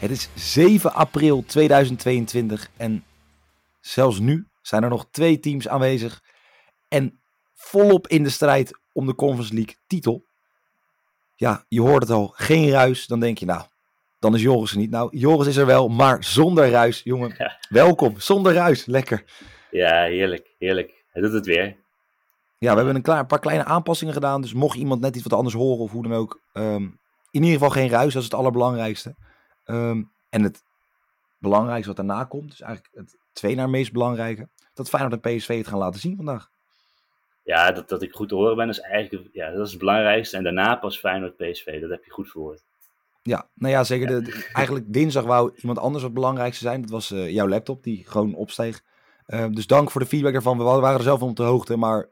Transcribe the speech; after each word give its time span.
Het 0.00 0.10
is 0.10 0.28
7 0.34 0.92
april 0.92 1.44
2022 1.46 2.68
en 2.76 3.04
zelfs 3.80 4.18
nu 4.18 4.46
zijn 4.62 4.82
er 4.82 4.88
nog 4.88 5.06
twee 5.10 5.40
teams 5.40 5.68
aanwezig 5.68 6.20
en 6.88 7.20
volop 7.54 8.06
in 8.08 8.22
de 8.22 8.28
strijd 8.30 8.78
om 8.92 9.06
de 9.06 9.14
Conference 9.14 9.54
League 9.54 9.74
titel. 9.86 10.24
Ja, 11.34 11.64
je 11.68 11.80
hoort 11.80 12.02
het 12.02 12.10
al, 12.12 12.32
geen 12.34 12.70
ruis. 12.70 13.06
Dan 13.06 13.20
denk 13.20 13.38
je, 13.38 13.46
nou, 13.46 13.62
dan 14.18 14.34
is 14.34 14.42
Joris 14.42 14.70
er 14.72 14.76
niet. 14.78 14.90
Nou, 14.90 15.16
Joris 15.18 15.46
is 15.46 15.56
er 15.56 15.66
wel, 15.66 15.88
maar 15.88 16.24
zonder 16.24 16.70
ruis. 16.70 17.00
Jongen, 17.04 17.34
Ja. 17.38 17.58
welkom. 17.68 18.20
Zonder 18.20 18.52
ruis, 18.52 18.86
lekker. 18.86 19.24
Ja, 19.70 20.04
heerlijk, 20.04 20.54
heerlijk. 20.58 21.04
Hij 21.12 21.22
doet 21.22 21.32
het 21.32 21.46
weer. 21.46 21.76
Ja, 22.58 22.70
we 22.70 22.76
hebben 22.76 22.94
een, 22.94 23.02
klaar, 23.02 23.18
een 23.18 23.26
paar 23.26 23.38
kleine 23.38 23.64
aanpassingen 23.64 24.14
gedaan. 24.14 24.40
Dus 24.40 24.52
mocht 24.52 24.76
iemand 24.76 25.00
net 25.00 25.14
iets 25.14 25.24
wat 25.24 25.32
anders 25.38 25.54
horen 25.54 25.82
of 25.84 25.90
hoe 25.90 26.02
dan 26.02 26.12
ook. 26.14 26.40
ehm, 26.52 26.82
in 27.30 27.42
ieder 27.42 27.50
geval 27.58 27.70
geen 27.70 27.88
ruis, 27.88 28.12
dat 28.12 28.22
is 28.22 28.28
het 28.28 28.38
allerbelangrijkste. 28.38 29.14
Ehm, 29.70 30.02
en 30.28 30.42
het 30.42 30.62
belangrijkste 31.38 31.86
wat 31.86 31.96
daarna 31.96 32.24
komt, 32.24 32.50
dus 32.50 32.60
eigenlijk 32.60 32.94
het 32.94 33.16
twee 33.32 33.54
naar 33.54 33.70
meest 33.70 33.92
belangrijke. 33.92 34.48
Dat 34.74 34.88
Feyenoord 34.88 35.24
en 35.24 35.36
PSV 35.36 35.56
het 35.56 35.66
gaan 35.66 35.78
laten 35.78 36.00
zien 36.00 36.16
vandaag. 36.16 36.50
Ja, 37.44 37.72
dat, 37.72 37.88
dat 37.88 38.02
ik 38.02 38.14
goed 38.14 38.28
te 38.28 38.34
horen 38.34 38.56
ben, 38.56 38.68
is 38.68 38.80
eigenlijk 38.80 39.28
ja, 39.32 39.50
dat 39.50 39.64
is 39.66 39.70
het 39.70 39.80
belangrijkste. 39.80 40.36
En 40.36 40.42
daarna 40.42 40.76
pas 40.76 40.98
Feyenoord 40.98 41.36
PSV, 41.36 41.80
dat 41.80 41.90
heb 41.90 42.04
je 42.04 42.10
goed 42.10 42.30
verwoord. 42.30 42.62
Ja, 43.22 43.48
nou 43.54 43.72
ja, 43.72 43.84
zeker. 43.84 44.06
De, 44.06 44.22
de- 44.22 44.50
eigenlijk 44.52 44.92
dinsdag 44.92 45.24
wou 45.24 45.52
iemand 45.56 45.78
anders 45.78 46.04
het 46.04 46.14
belangrijkste 46.14 46.64
zijn. 46.64 46.80
Dat 46.80 46.90
was 46.90 47.10
eh, 47.10 47.30
jouw 47.30 47.48
laptop, 47.48 47.82
die 47.82 48.04
gewoon 48.06 48.34
opsteeg. 48.34 48.82
Ehm, 49.26 49.52
dus 49.52 49.66
dank 49.66 49.90
voor 49.90 50.00
de 50.00 50.06
feedback 50.06 50.32
daarvan. 50.32 50.58
We 50.58 50.64
waren 50.64 50.96
er 50.98 51.02
zelf 51.02 51.18
van 51.18 51.28
op 51.28 51.36
de 51.36 51.42
hoogte, 51.42 51.76
maar 51.76 52.08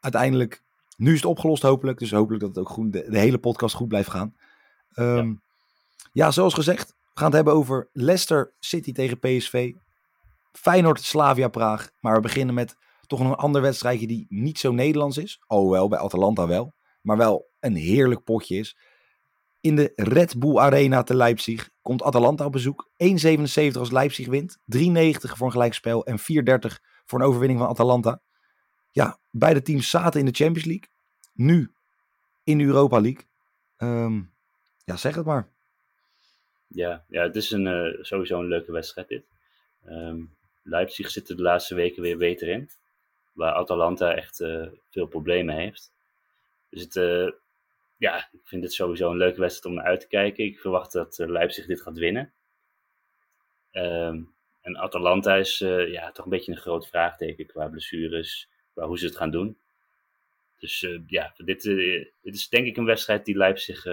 uiteindelijk, 0.00 0.62
nu 0.96 1.10
is 1.10 1.16
het 1.16 1.24
opgelost 1.24 1.62
hopelijk. 1.62 1.98
Dus 1.98 2.10
hopelijk 2.10 2.40
dat 2.40 2.48
het 2.54 2.58
ook 2.58 2.68
goed, 2.68 2.92
de, 2.92 3.10
de 3.10 3.18
hele 3.18 3.38
podcast 3.38 3.74
goed 3.74 3.88
blijft 3.88 4.10
gaan. 4.10 4.36
Ehm, 4.92 5.26
ja. 5.26 5.34
Zoals 6.16 6.54
gezegd, 6.54 6.88
we 6.88 6.94
gaan 7.14 7.26
het 7.26 7.34
hebben 7.34 7.54
over 7.54 7.88
Leicester 7.92 8.54
City 8.58 8.92
tegen 8.92 9.18
PSV. 9.18 9.72
Feyenoord 10.52 11.00
Slavia 11.00 11.48
Praag. 11.48 11.90
Maar 12.00 12.14
we 12.14 12.20
beginnen 12.20 12.54
met 12.54 12.76
toch 13.06 13.20
een 13.20 13.34
ander 13.34 13.62
wedstrijdje 13.62 14.06
die 14.06 14.26
niet 14.28 14.58
zo 14.58 14.72
Nederlands 14.72 15.16
is. 15.16 15.42
Alhoewel, 15.46 15.88
bij 15.88 15.98
Atalanta 15.98 16.46
wel. 16.46 16.74
Maar 17.02 17.16
wel 17.16 17.50
een 17.60 17.74
heerlijk 17.74 18.24
potje 18.24 18.56
is. 18.56 18.78
In 19.60 19.76
de 19.76 19.92
Red 19.96 20.38
Bull 20.38 20.58
Arena 20.58 21.02
te 21.02 21.14
Leipzig 21.14 21.70
komt 21.82 22.02
Atalanta 22.02 22.44
op 22.44 22.52
bezoek. 22.52 22.90
1,77 23.04 23.78
als 23.78 23.90
Leipzig 23.90 24.26
wint. 24.26 24.58
3,90 24.58 24.60
voor 25.12 25.46
een 25.46 25.52
gelijkspel. 25.52 26.06
En 26.06 26.18
4,30 26.18 26.24
voor 27.04 27.20
een 27.20 27.26
overwinning 27.26 27.60
van 27.60 27.68
Atalanta. 27.68 28.22
Ja, 28.90 29.18
beide 29.30 29.62
teams 29.62 29.90
zaten 29.90 30.20
in 30.20 30.26
de 30.26 30.32
Champions 30.32 30.64
League. 30.68 30.88
Nu 31.32 31.72
in 32.44 32.58
de 32.58 32.64
Europa 32.64 33.00
League. 33.00 33.24
Ehm, 33.76 34.22
ja, 34.84 34.96
zeg 34.96 35.14
het 35.14 35.26
maar. 35.26 35.54
Ja, 36.66 37.04
ja 37.08 37.22
het 37.22 37.36
is 37.36 37.50
een, 37.50 37.66
eh, 37.66 38.02
sowieso 38.04 38.40
een 38.40 38.48
leuke 38.48 38.72
wedstrijd 38.72 39.08
dit. 39.08 39.24
Ehm, 39.84 40.20
Leipzig 40.62 41.10
zit 41.10 41.28
er 41.28 41.36
de 41.36 41.42
laatste 41.42 41.74
weken 41.74 42.02
weer 42.02 42.18
beter 42.18 42.48
in. 42.48 42.70
Waar 43.32 43.52
Atalanta 43.52 44.14
echt 44.14 44.40
eh, 44.40 44.66
veel 44.90 45.06
problemen 45.06 45.54
heeft. 45.54 45.92
Dus 46.68 46.82
het, 46.82 46.96
eh, 46.96 47.30
ja, 47.96 48.28
ik 48.32 48.40
vind 48.44 48.62
dit 48.62 48.72
sowieso 48.72 49.10
een 49.10 49.16
leuke 49.16 49.40
wedstrijd 49.40 49.74
om 49.74 49.80
naar 49.80 49.90
uit 49.90 50.00
te 50.00 50.08
kijken. 50.08 50.44
Ik 50.44 50.60
verwacht 50.60 50.92
dat 50.92 51.18
Leipzig 51.18 51.66
dit 51.66 51.82
gaat 51.82 51.98
winnen. 51.98 52.32
Ehm, 53.70 54.22
en 54.60 54.76
Atalanta 54.76 55.34
is 55.34 55.58
ja, 55.58 56.12
toch 56.12 56.24
een 56.24 56.30
beetje 56.30 56.52
een 56.52 56.58
groot 56.58 56.88
vraagteken 56.88 57.46
qua 57.46 57.68
blessures, 57.68 58.48
qua 58.72 58.86
hoe 58.86 58.98
ze 58.98 59.06
het 59.06 59.16
gaan 59.16 59.30
doen. 59.30 59.58
Dus 60.58 60.86
ja, 61.06 61.34
dit, 61.36 61.66
eh, 61.66 62.04
dit 62.22 62.34
is 62.34 62.48
denk 62.48 62.66
ik 62.66 62.76
een 62.76 62.84
wedstrijd 62.84 63.24
die 63.24 63.36
Leipzig 63.36 63.84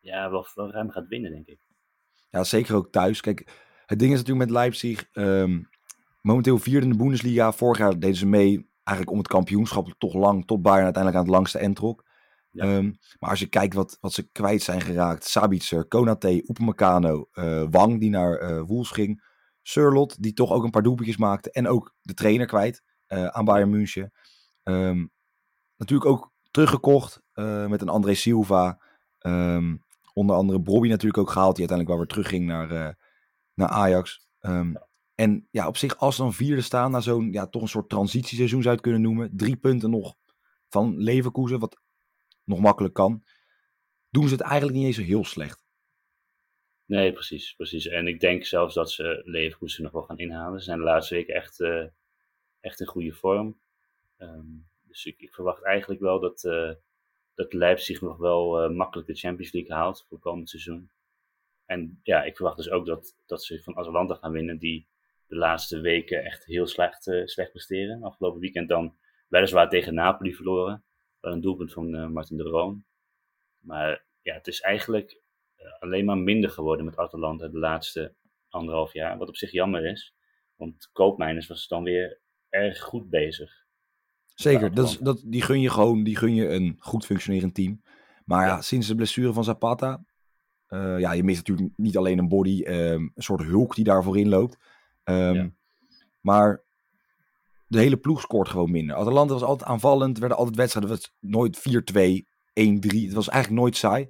ja, 0.00 0.30
wel, 0.30 0.46
wel 0.54 0.70
ruim 0.70 0.90
gaat 0.90 1.08
winnen, 1.08 1.30
denk 1.30 1.46
ik. 1.46 1.58
Ja, 2.30 2.44
zeker 2.44 2.74
ook 2.74 2.92
thuis. 2.92 3.20
Kijk, 3.20 3.50
het 3.86 3.98
ding 3.98 4.12
is 4.12 4.18
natuurlijk 4.18 4.46
met 4.46 4.56
Leipzig. 4.56 5.08
ehm, 5.12 5.62
momenteel 6.20 6.58
vierde 6.58 6.86
in 6.86 6.92
de 6.92 6.98
Bundesliga. 6.98 7.52
Vorig 7.52 7.78
jaar 7.78 7.98
deden 7.98 8.16
ze 8.16 8.26
mee 8.26 8.68
eigenlijk 8.84 9.10
om 9.10 9.18
het 9.22 9.32
kampioenschap 9.32 9.94
toch 9.98 10.14
lang. 10.14 10.46
Tot 10.46 10.62
Bayern 10.62 10.84
uiteindelijk 10.84 11.22
aan 11.22 11.28
het 11.28 11.38
langste 11.38 11.58
end 11.58 11.76
trok. 11.76 12.08
Ja. 12.50 12.64
Ehm, 12.64 12.92
maar 13.18 13.30
als 13.30 13.38
je 13.40 13.46
kijkt 13.46 13.74
wat, 13.74 13.98
wat 14.00 14.12
ze 14.12 14.30
kwijt 14.32 14.62
zijn 14.62 14.80
geraakt. 14.80 15.24
Sabitzer, 15.24 15.84
Konate, 15.88 16.44
Upamecano, 16.48 17.28
eh 17.32 17.64
Wang 17.70 18.00
die 18.00 18.10
naar 18.10 18.36
eh 18.38 18.62
Wolves 18.62 18.90
ging. 18.90 19.28
Surlot 19.62 20.22
die 20.22 20.32
toch 20.32 20.52
ook 20.52 20.64
een 20.64 20.70
paar 20.70 20.82
doelpuntjes 20.82 21.16
maakte. 21.16 21.50
En 21.50 21.68
ook 21.68 21.94
de 22.02 22.14
trainer 22.14 22.46
kwijt 22.46 22.82
eh, 23.06 23.26
aan 23.26 23.44
Bayern 23.44 23.70
München. 23.70 24.12
Ehm, 24.62 25.06
natuurlijk 25.76 26.10
ook 26.10 26.32
teruggekocht 26.50 27.22
met 27.68 27.80
een 27.80 27.88
André 27.88 28.14
Silva. 28.14 28.82
Ehm, 29.18 29.76
onder 30.20 30.36
andere 30.36 30.58
Bobby 30.60 30.88
natuurlijk 30.88 31.18
ook 31.18 31.30
gehaald. 31.30 31.56
Die 31.56 31.68
uiteindelijk 31.68 31.88
wel 31.88 32.06
weer 32.06 32.24
terugging 32.24 32.46
naar, 32.46 32.70
eh, 32.70 32.94
naar 33.54 33.68
Ajax. 33.68 34.28
Ehm, 34.40 34.74
En 35.14 35.48
ja, 35.50 35.66
op 35.66 35.76
zich 35.76 35.96
als 35.96 36.16
dan 36.16 36.32
vierde 36.32 36.62
staan 36.62 36.90
na 36.90 37.00
zo'n 37.00 37.32
ja, 37.32 37.46
toch 37.46 37.62
een 37.62 37.68
soort 37.68 37.88
transitieseizoen 37.88 38.62
zou 38.62 38.74
je 38.74 38.80
het 38.80 38.80
kunnen 38.80 39.00
noemen. 39.00 39.36
Drie 39.36 39.56
punten 39.56 39.90
nog 39.90 40.14
van 40.68 40.98
Leverkusen, 40.98 41.58
wat 41.58 41.80
nog 42.44 42.58
makkelijk 42.58 42.94
kan. 42.94 43.24
Doen 44.10 44.26
ze 44.28 44.32
het 44.32 44.42
eigenlijk 44.42 44.76
niet 44.76 44.86
eens 44.86 44.96
zo 44.96 45.02
heel 45.02 45.24
slecht. 45.24 45.64
Nee, 46.84 47.12
precies, 47.12 47.54
precies. 47.54 47.86
En 47.86 48.06
ik 48.06 48.20
denk 48.20 48.44
zelfs 48.44 48.74
dat 48.74 48.90
ze 48.90 49.22
Leverkusen 49.24 49.82
nog 49.82 49.92
wel 49.92 50.02
gaan 50.02 50.18
inhalen. 50.18 50.58
Ze 50.58 50.64
zijn 50.64 50.78
de 50.78 50.84
laatste 50.84 51.14
weken 51.14 51.34
echt, 51.34 51.60
eh, 51.60 51.86
echt 52.60 52.80
in 52.80 52.86
goede 52.86 53.12
vorm. 53.12 53.60
Ehm, 54.16 54.46
dus 54.82 55.06
ik, 55.06 55.20
ik 55.20 55.34
verwacht 55.34 55.62
eigenlijk 55.62 56.00
wel 56.00 56.20
dat, 56.20 56.44
eh, 56.44 56.70
dat 57.40 57.52
Leipzig 57.52 58.00
nog 58.00 58.16
wel 58.16 58.62
eh, 58.62 58.70
makkelijk 58.70 59.08
de 59.08 59.14
Champions 59.14 59.52
League 59.52 59.74
haalt 59.74 60.06
voor 60.08 60.18
komend 60.18 60.48
seizoen. 60.48 60.90
En 61.66 62.00
ja, 62.02 62.22
ik 62.22 62.36
verwacht 62.36 62.56
dus 62.56 62.70
ook 62.70 62.86
dat, 62.86 63.16
dat 63.26 63.44
ze 63.44 63.62
van 63.62 63.76
Atalanta 63.76 64.14
gaan 64.14 64.32
winnen, 64.32 64.58
die 64.58 64.86
de 65.26 65.36
laatste 65.36 65.80
weken 65.80 66.24
echt 66.24 66.44
heel 66.44 66.66
slecht, 66.66 67.06
eh, 67.06 67.26
slecht 67.26 67.50
presteren. 67.50 68.02
Afgelopen 68.02 68.40
weekend 68.40 68.68
dan 68.68 68.96
weliswaar 69.28 69.68
tegen 69.68 69.94
Napoli 69.94 70.34
verloren. 70.34 70.84
Wel 71.20 71.32
een 71.32 71.40
doelpunt 71.40 71.72
van 71.72 71.94
eh, 71.94 72.06
Martin 72.06 72.36
de 72.36 72.42
Roon. 72.42 72.84
Maar 73.60 74.04
ja, 74.22 74.34
het 74.34 74.46
is 74.46 74.60
eigenlijk 74.60 75.20
alleen 75.78 76.04
maar 76.04 76.18
minder 76.18 76.50
geworden 76.50 76.84
met 76.84 76.96
Atalanta 76.96 77.48
de 77.48 77.58
laatste 77.58 78.14
anderhalf 78.48 78.92
jaar. 78.92 79.18
Wat 79.18 79.28
op 79.28 79.36
zich 79.36 79.52
jammer 79.52 79.86
is. 79.86 80.14
Want 80.56 80.90
Koopmeiners 80.92 81.46
was 81.46 81.68
dan 81.68 81.82
weer 81.82 82.20
erg 82.48 82.80
goed 82.80 83.10
bezig. 83.10 83.66
Zeker, 84.40 84.68
Ja, 84.68 84.74
dat 84.74 84.88
is, 84.88 84.98
dat, 84.98 85.22
die 85.24 85.42
gun 85.42 85.60
je 85.60 85.70
gewoon, 85.70 86.02
die 86.04 86.16
gun 86.16 86.34
je 86.34 86.48
een 86.48 86.76
goed 86.78 87.06
functionerend 87.06 87.54
team. 87.54 87.82
Maar 88.24 88.46
ja, 88.46 88.60
sinds 88.60 88.86
de 88.86 88.94
blessure 88.94 89.32
van 89.32 89.44
Zapata, 89.44 90.04
eh, 90.66 90.98
ja, 90.98 91.12
je 91.12 91.24
mist 91.24 91.36
natuurlijk 91.36 91.72
niet 91.76 91.96
alleen 91.96 92.18
een 92.18 92.28
body, 92.28 92.62
ehm, 92.62 93.00
een 93.00 93.12
soort 93.14 93.42
hulk 93.42 93.74
die 93.74 93.84
daarvoor 93.84 94.18
inloopt. 94.18 94.56
Ehm, 95.04 95.34
Ja. 95.34 95.50
Maar 96.20 96.62
de 97.66 97.78
hele 97.78 97.96
ploeg 97.96 98.20
scoort 98.20 98.48
gewoon 98.48 98.70
minder. 98.70 98.96
Atalanta 98.96 99.32
was 99.32 99.42
altijd 99.42 99.68
aanvallend, 99.68 100.18
werden 100.18 100.36
altijd 100.38 100.56
wedstrijden, 100.56 100.90
het 100.92 101.00
was 101.00 101.14
nooit 101.20 101.58
4-2, 101.58 102.28
1-3. 102.52 103.04
Het 103.04 103.14
was 103.14 103.28
eigenlijk 103.28 103.62
nooit 103.62 103.76
saai. 103.76 104.08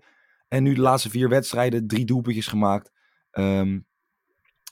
En 0.49 0.63
nu 0.63 0.75
de 0.75 0.81
laatste 0.81 1.11
vier 1.11 1.29
wedstrijden, 1.29 1.87
drie 1.87 2.05
doelpuntjes 2.05 2.47
gemaakt. 2.47 2.93
Ehm, 3.31 3.81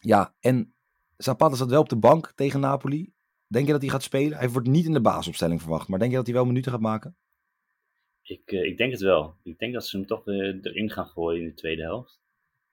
ja, 0.00 0.34
en 0.40 0.74
Zapata 1.16 1.54
zat 1.56 1.70
wel 1.70 1.80
op 1.80 1.88
de 1.88 1.96
bank 1.96 2.32
tegen 2.34 2.60
Napoli. 2.60 3.12
Denk 3.48 3.66
je 3.66 3.72
dat 3.72 3.80
hij 3.80 3.90
gaat 3.90 4.02
spelen? 4.02 4.38
Hij 4.38 4.50
wordt 4.50 4.68
niet 4.68 4.86
in 4.86 4.92
de 4.92 5.00
basisopstelling 5.00 5.60
verwacht, 5.60 5.88
maar 5.88 5.98
denk 5.98 6.10
je 6.10 6.16
dat 6.16 6.26
hij 6.26 6.34
wel 6.34 6.44
minuten 6.44 6.72
gaat 6.72 6.80
maken? 6.80 7.16
Ik, 8.22 8.42
eh, 8.44 8.64
ik 8.64 8.76
denk 8.76 8.92
het 8.92 9.00
wel. 9.00 9.34
Ik 9.42 9.58
denk 9.58 9.72
dat 9.72 9.86
ze 9.86 9.96
hem 9.96 10.06
toch 10.06 10.26
eh, 10.26 10.34
erin 10.62 10.90
gaan 10.90 11.06
gooien 11.06 11.42
in 11.42 11.48
de 11.48 11.54
tweede 11.54 11.82
helft. 11.82 12.20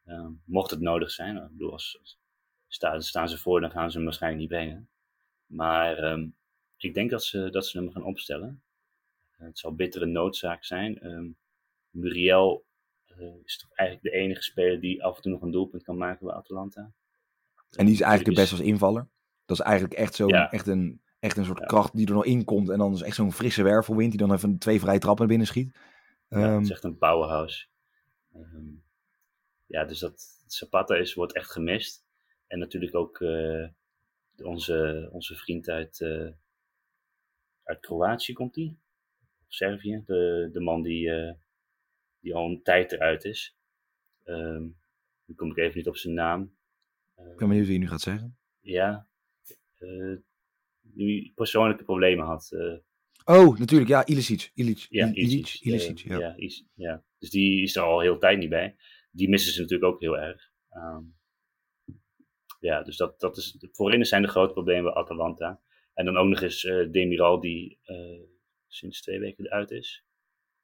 Ehm, 0.06 0.32
mocht 0.46 0.72
het 0.72 0.80
nodig 0.80 1.12
zijn. 1.12 1.36
Ik 1.36 1.52
bedoel, 1.52 1.72
als, 1.72 1.98
als 2.02 2.20
staan, 2.68 3.02
staan 3.02 3.30
ze 3.30 3.38
voor, 3.38 3.62
dan 3.62 3.72
gaan 3.72 3.90
ze 3.92 3.96
hem 3.96 4.06
waarschijnlijk 4.06 4.42
niet 4.42 4.52
brengen. 4.52 4.90
Maar 5.46 5.98
ehm, 5.98 6.28
ik 6.78 6.94
denk 6.94 7.10
dat 7.10 7.24
ze, 7.24 7.50
dat 7.50 7.68
ze 7.68 7.78
hem 7.78 7.92
gaan 7.92 8.04
opstellen. 8.04 8.64
het 9.38 9.60
zal 9.60 9.76
bittere 9.76 10.06
noodzaak 10.06 10.64
zijn. 10.64 11.06
Um, 11.06 11.38
Muriel 11.90 12.66
is 13.44 13.58
toch 13.58 13.72
eigenlijk 13.74 14.14
de 14.14 14.22
enige 14.22 14.42
speler 14.42 14.80
die 14.80 15.04
af 15.04 15.16
en 15.16 15.22
toe 15.22 15.32
nog 15.32 15.42
een 15.42 15.52
doelpunt 15.52 15.84
kan 15.84 15.98
maken 15.98 16.26
bij 16.26 16.36
Atalanta. 16.36 16.92
En 17.72 17.86
die 17.86 17.94
is 17.94 18.02
eigenlijk 18.02 18.26
het 18.26 18.36
best 18.36 18.52
als 18.52 18.70
invaller. 18.70 19.08
Dat 19.46 19.60
is 19.60 19.64
eigenlijk 19.66 19.94
echt, 19.94 20.16
zo, 20.16 20.28
echt, 20.28 20.68
een, 20.68 21.02
echt 21.20 21.38
een 21.38 21.46
soort 21.46 21.66
kracht 21.66 21.96
die 21.96 22.08
er 22.08 22.14
nog 22.14 22.26
in 22.26 22.44
komt. 22.44 22.70
En 22.70 22.78
dan 22.78 22.94
is 22.94 23.02
echt 23.02 23.16
zo'n 23.16 23.32
frisse 23.32 23.64
wervelwind 23.64 24.12
die 24.12 24.20
dan 24.20 24.34
even 24.34 24.58
twee 24.58 24.80
vrije 24.80 25.00
trappen 25.00 25.28
binnen 25.28 25.48
schiet. 25.48 25.78
Ja, 26.30 26.38
het 26.38 26.62
is 26.62 26.68
ehm, 26.68 26.72
echt 26.72 26.84
een 26.84 26.98
powerhouse. 26.98 27.66
Ehm, 28.34 28.74
ja, 29.66 29.86
dus 29.86 30.00
dat 30.00 30.44
Zapata 30.46 30.96
is, 30.96 31.14
wordt 31.14 31.36
echt 31.36 31.52
gemist. 31.52 32.06
En 32.48 32.60
natuurlijk 32.60 32.96
ook 32.96 33.20
uh, 33.20 33.68
onze, 34.38 35.10
onze 35.12 35.36
vriend 35.36 35.70
uit, 35.70 36.00
uh, 36.00 36.32
uit 37.64 37.80
Kroatië 37.80 38.34
komt 38.34 38.56
hij. 38.56 38.78
Servië. 39.48 40.04
De, 40.06 40.50
de 40.52 40.60
man 40.60 40.82
die, 40.82 41.08
uh, 41.08 41.34
die 42.20 42.36
al 42.36 42.46
een 42.46 42.64
tijd 42.64 42.92
eruit 42.92 43.24
is. 43.24 43.58
Um, 44.24 44.78
nu 45.26 45.36
kom 45.36 45.52
ik 45.52 45.58
even 45.58 45.78
niet 45.78 45.88
op 45.88 45.98
zijn 45.98 46.14
naam. 46.14 46.42
ik 47.16 47.38
ben 47.38 47.48
benieuwd 47.48 47.66
wie 47.66 47.74
je 47.74 47.80
nu 47.80 47.88
gaat 47.88 48.02
zeggen. 48.02 48.38
Ja. 48.60 49.08
Die 50.82 51.32
persoonlijke 51.36 51.84
problemen 51.84 52.26
had. 52.26 52.52
Oh, 53.26 53.58
natuurlijk, 53.58 53.90
ja, 53.90 54.06
Ilicic. 54.06 54.52
Ilicic. 54.54 54.88
Ja, 54.90 55.14
Ilicic. 55.14 55.62
Ilicic, 55.62 55.98
ja. 55.98 56.18
Ja, 56.18 56.36
ja. 56.74 57.04
Dus 57.20 57.30
die 57.30 57.62
is 57.62 57.76
er 57.76 57.84
al 57.84 58.00
heel 58.00 58.18
tijd 58.18 58.38
niet 58.38 58.50
bij. 58.50 58.76
Die 59.12 59.30
missen 59.30 59.54
ze 59.54 59.62
natuurlijk 59.62 59.94
ook 59.94 60.00
heel 60.00 60.18
erg. 60.18 60.52
Um, 60.72 61.16
ja, 62.60 62.84
dus 62.84 62.98
dat, 62.98 63.20
dat 63.20 63.38
is, 63.38 63.58
voorin 63.72 64.06
zijn 64.06 64.22
de 64.22 64.28
grote 64.28 64.54
problemen 64.54 64.84
bij 64.84 65.02
Atalanta. 65.02 65.62
En 65.94 66.06
dan 66.06 66.18
ook 66.18 66.28
nog 66.28 66.42
eens 66.42 66.64
uh, 66.64 66.92
Demiral 66.92 67.40
die 67.40 67.80
uh, 67.86 68.22
sinds 68.68 69.02
twee 69.02 69.20
weken 69.20 69.46
eruit 69.46 69.72
is. 69.72 70.06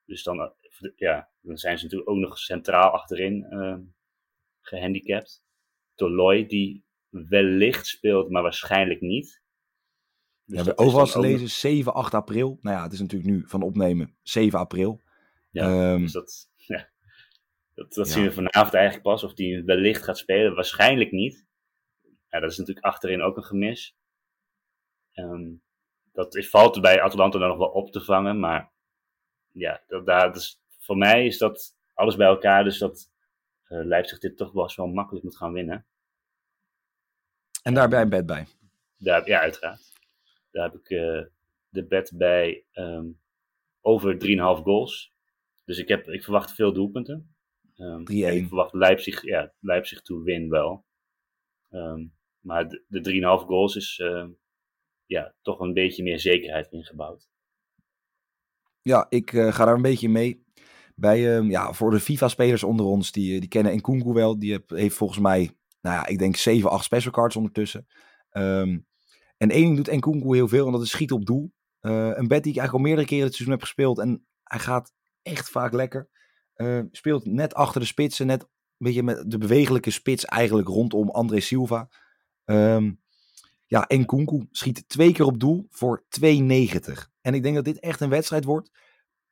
Dus 0.06 0.24
dan, 0.24 0.40
uh, 0.40 0.92
ja, 0.96 1.32
dan 1.42 1.58
zijn 1.58 1.78
ze 1.78 1.84
natuurlijk 1.84 2.10
ook 2.10 2.18
nog 2.18 2.38
centraal 2.38 2.92
achterin 2.92 3.44
ehm, 3.44 3.82
gehandicapt. 4.62 5.44
Toloy 5.96 6.46
die 6.46 6.86
wellicht 7.12 7.88
speelt, 7.88 8.30
maar 8.30 8.42
waarschijnlijk 8.42 9.02
niet. 9.02 9.42
Dus 10.46 10.66
ja, 10.66 10.74
overal 10.76 11.22
lezen 11.22 11.50
7, 11.50 11.94
8 11.94 12.14
april. 12.14 12.58
Nou 12.62 12.78
ja, 12.78 12.84
het 12.84 12.94
is 12.94 13.00
natuurlijk 13.00 13.32
nu 13.32 13.44
van 13.48 13.62
opnemen 13.62 14.16
7 14.22 14.60
april. 14.60 15.02
Ja, 15.52 15.92
um, 15.94 16.02
dus 16.02 16.12
dat, 16.12 16.52
ja, 16.56 16.90
dat, 17.74 17.94
dat 17.94 18.10
zien 18.10 18.24
we 18.24 18.32
vanavond 18.32 18.74
eigenlijk 18.74 19.04
pas. 19.04 19.24
Of 19.24 19.34
die 19.34 19.64
wellicht 19.64 20.04
gaat 20.04 20.18
spelen. 20.18 20.56
Waarschijnlijk 20.56 21.12
niet. 21.12 21.46
Ja, 22.30 22.40
dat 22.40 22.52
is 22.52 22.58
natuurlijk 22.58 22.86
achterin 22.86 23.22
ook 23.22 23.38
een 23.38 23.44
gemis. 23.44 23.98
Um, 25.14 25.62
dat 26.12 26.36
is, 26.36 26.50
valt 26.50 26.82
bij 26.82 27.02
Atalanta 27.02 27.40
dan 27.40 27.48
nog 27.48 27.58
wel 27.58 27.68
op 27.68 27.92
te 27.92 28.02
vangen. 28.02 28.40
Maar 28.40 28.72
ja, 29.52 29.84
dat, 29.88 30.06
dat 30.06 30.36
is, 30.36 30.62
voor 30.78 30.98
mij 30.98 31.26
is 31.26 31.38
dat 31.38 31.76
alles 31.94 32.16
bij 32.16 32.28
elkaar. 32.28 32.64
Dus 32.64 32.78
dat 32.78 33.12
uh, 33.68 33.86
Leipzig 33.86 34.20
dit 34.20 34.38
toch 34.38 34.52
wel, 34.52 34.72
wel 34.76 34.88
makkelijk 34.88 35.24
moet 35.24 35.38
gaan 35.38 35.54
winnen. 35.54 35.86
En 37.62 37.74
daarbij 37.74 38.02
een 38.02 38.10
bed 38.10 38.26
bij? 38.26 38.46
Daar, 38.98 39.28
ja, 39.28 39.40
uiteraard. 39.40 39.92
Daar 40.52 40.64
heb 40.64 40.76
ik 40.76 40.90
uh, 40.90 41.26
de 41.70 41.86
bet 41.86 42.12
bij 42.16 42.66
um, 42.74 43.20
over 43.82 44.14
3,5 44.14 44.64
goals. 44.64 45.14
Dus 45.66 45.78
ik, 45.78 45.88
heb, 45.88 46.10
ik 46.10 46.24
verwacht 46.24 46.52
veel 46.52 46.74
doelpunten. 46.74 47.36
Um, 47.78 48.08
ik 48.08 48.48
verwacht 48.48 48.74
Leipzig, 48.74 49.22
ja, 49.22 49.54
Leipzig 49.60 50.02
to 50.02 50.24
win 50.24 50.50
wel. 50.50 50.86
Um, 51.70 52.14
maar 52.40 52.70
de, 52.70 52.84
de 52.88 53.40
3,5 53.42 53.46
goals 53.48 53.76
is 53.76 54.00
uh, 54.04 54.28
ja, 55.06 55.34
toch 55.42 55.60
een 55.60 55.74
beetje 55.74 56.04
meer 56.04 56.20
zekerheid 56.20 56.72
ingebouwd. 56.72 57.30
Ja, 58.82 59.06
ik 59.10 59.32
uh, 59.32 59.54
ga 59.54 59.66
daar 59.66 59.76
een 59.76 59.82
beetje 59.82 60.10
mee. 60.10 60.44
Bij, 60.96 61.36
um, 61.36 61.50
ja, 61.50 61.74
voor 61.74 61.92
de 61.92 62.00
FIFA-spelers 62.00 62.64
onder 62.64 62.86
ons, 62.86 63.12
die, 63.12 63.40
die 63.40 63.50
kennen 63.50 63.76
Nkunku 63.76 64.14
wel. 64.14 64.40
Die 64.40 64.52
heb, 64.52 64.70
heeft 64.70 64.96
volgens 64.96 65.20
mij, 65.20 65.52
nou 65.82 65.96
ja, 65.96 66.06
ik 66.06 66.20
denk 66.20 66.36
7, 66.36 66.70
8 66.70 66.84
special 66.84 67.12
cards 67.12 67.36
ondertussen. 67.36 67.88
Um, 68.32 68.86
en 69.38 69.50
één 69.50 69.64
ding 69.64 69.76
doet 69.76 69.96
Nkunku 69.96 70.36
heel 70.36 70.48
veel 70.48 70.66
en 70.66 70.72
dat 70.72 70.82
is 70.82 71.12
op 71.12 71.26
doel. 71.26 71.52
Uh, 71.82 72.12
een 72.14 72.28
bed 72.28 72.44
die 72.44 72.52
ik 72.52 72.58
eigenlijk 72.58 72.74
al 72.74 72.80
meerdere 72.80 73.08
keren 73.08 73.26
het 73.26 73.34
seizoen 73.34 73.58
heb 73.58 73.64
gespeeld. 73.64 74.00
En 74.00 74.26
hij 74.44 74.60
gaat 74.60 74.94
echt 75.22 75.50
vaak 75.50 75.74
lekker. 75.74 76.10
Uh, 76.56 76.82
speelt 76.92 77.26
net 77.26 77.54
achter 77.54 77.82
de 77.82 77.88
spitsen, 77.88 78.28
net 78.28 78.42
een 78.42 78.48
beetje 78.78 79.04
met 79.04 79.32
de 79.32 79.38
bewegelijke 79.38 79.92
spits 79.92 80.26
eigenlijk 80.26 80.68
rondom 80.68 81.10
André 81.10 81.40
Silva. 81.40 81.90
Um, 82.46 83.02
ja, 83.66 83.86
Nkunku 83.88 84.48
schiet 84.52 84.90
twee 84.90 85.12
keer 85.14 85.26
op 85.26 85.40
doel 85.40 85.66
voor 85.70 86.04
2,90. 86.20 86.28
En 87.22 87.34
ik 87.34 87.44
denk 87.44 87.56
dat 87.56 87.66
dit 87.66 87.80
echt 87.80 88.02
een 88.02 88.10
wedstrijd 88.10 88.44
wordt 88.44 88.72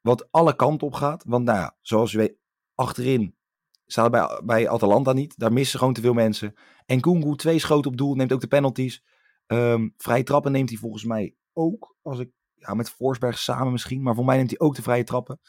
wat 0.02 0.32
alle 0.32 0.56
kanten 0.56 0.88
op 0.88 0.94
gaat. 0.94 1.24
Want 1.28 1.46
nou 1.46 1.58
ja, 1.58 1.78
zoals 1.82 2.12
je 2.12 2.18
weet, 2.18 2.36
achterin 2.76 3.36
staat 3.92 4.12
bij, 4.12 4.42
bij 4.44 4.70
Atalanta 4.70 5.14
niet. 5.14 5.38
Daar 5.38 5.54
missen 5.54 5.80
gewoon 5.80 5.94
te 5.94 6.02
veel 6.02 6.14
mensen. 6.14 6.54
Nkunku 6.86 7.36
twee 7.36 7.60
schoten 7.60 7.92
op 7.92 7.98
doel, 7.98 8.16
neemt 8.16 8.34
ook 8.34 8.42
de 8.42 8.48
penalties. 8.48 9.04
Um, 9.48 9.94
vrije 9.98 10.24
trappen 10.24 10.52
neemt 10.52 10.70
hij 10.70 10.78
volgens 10.78 11.04
mij 11.04 11.36
ook. 11.54 11.96
Als 12.02 12.20
ik, 12.20 12.32
ja, 12.54 12.74
met 12.74 12.90
Forsberg 12.90 13.40
samen 13.40 13.72
misschien. 13.72 14.02
Maar 14.02 14.16
voor 14.16 14.26
mij 14.26 14.38
neemt 14.38 14.50
hij 14.50 14.60
ook 14.60 14.76
de 14.76 14.82
vrije 14.82 15.04
trappen. 15.04 15.40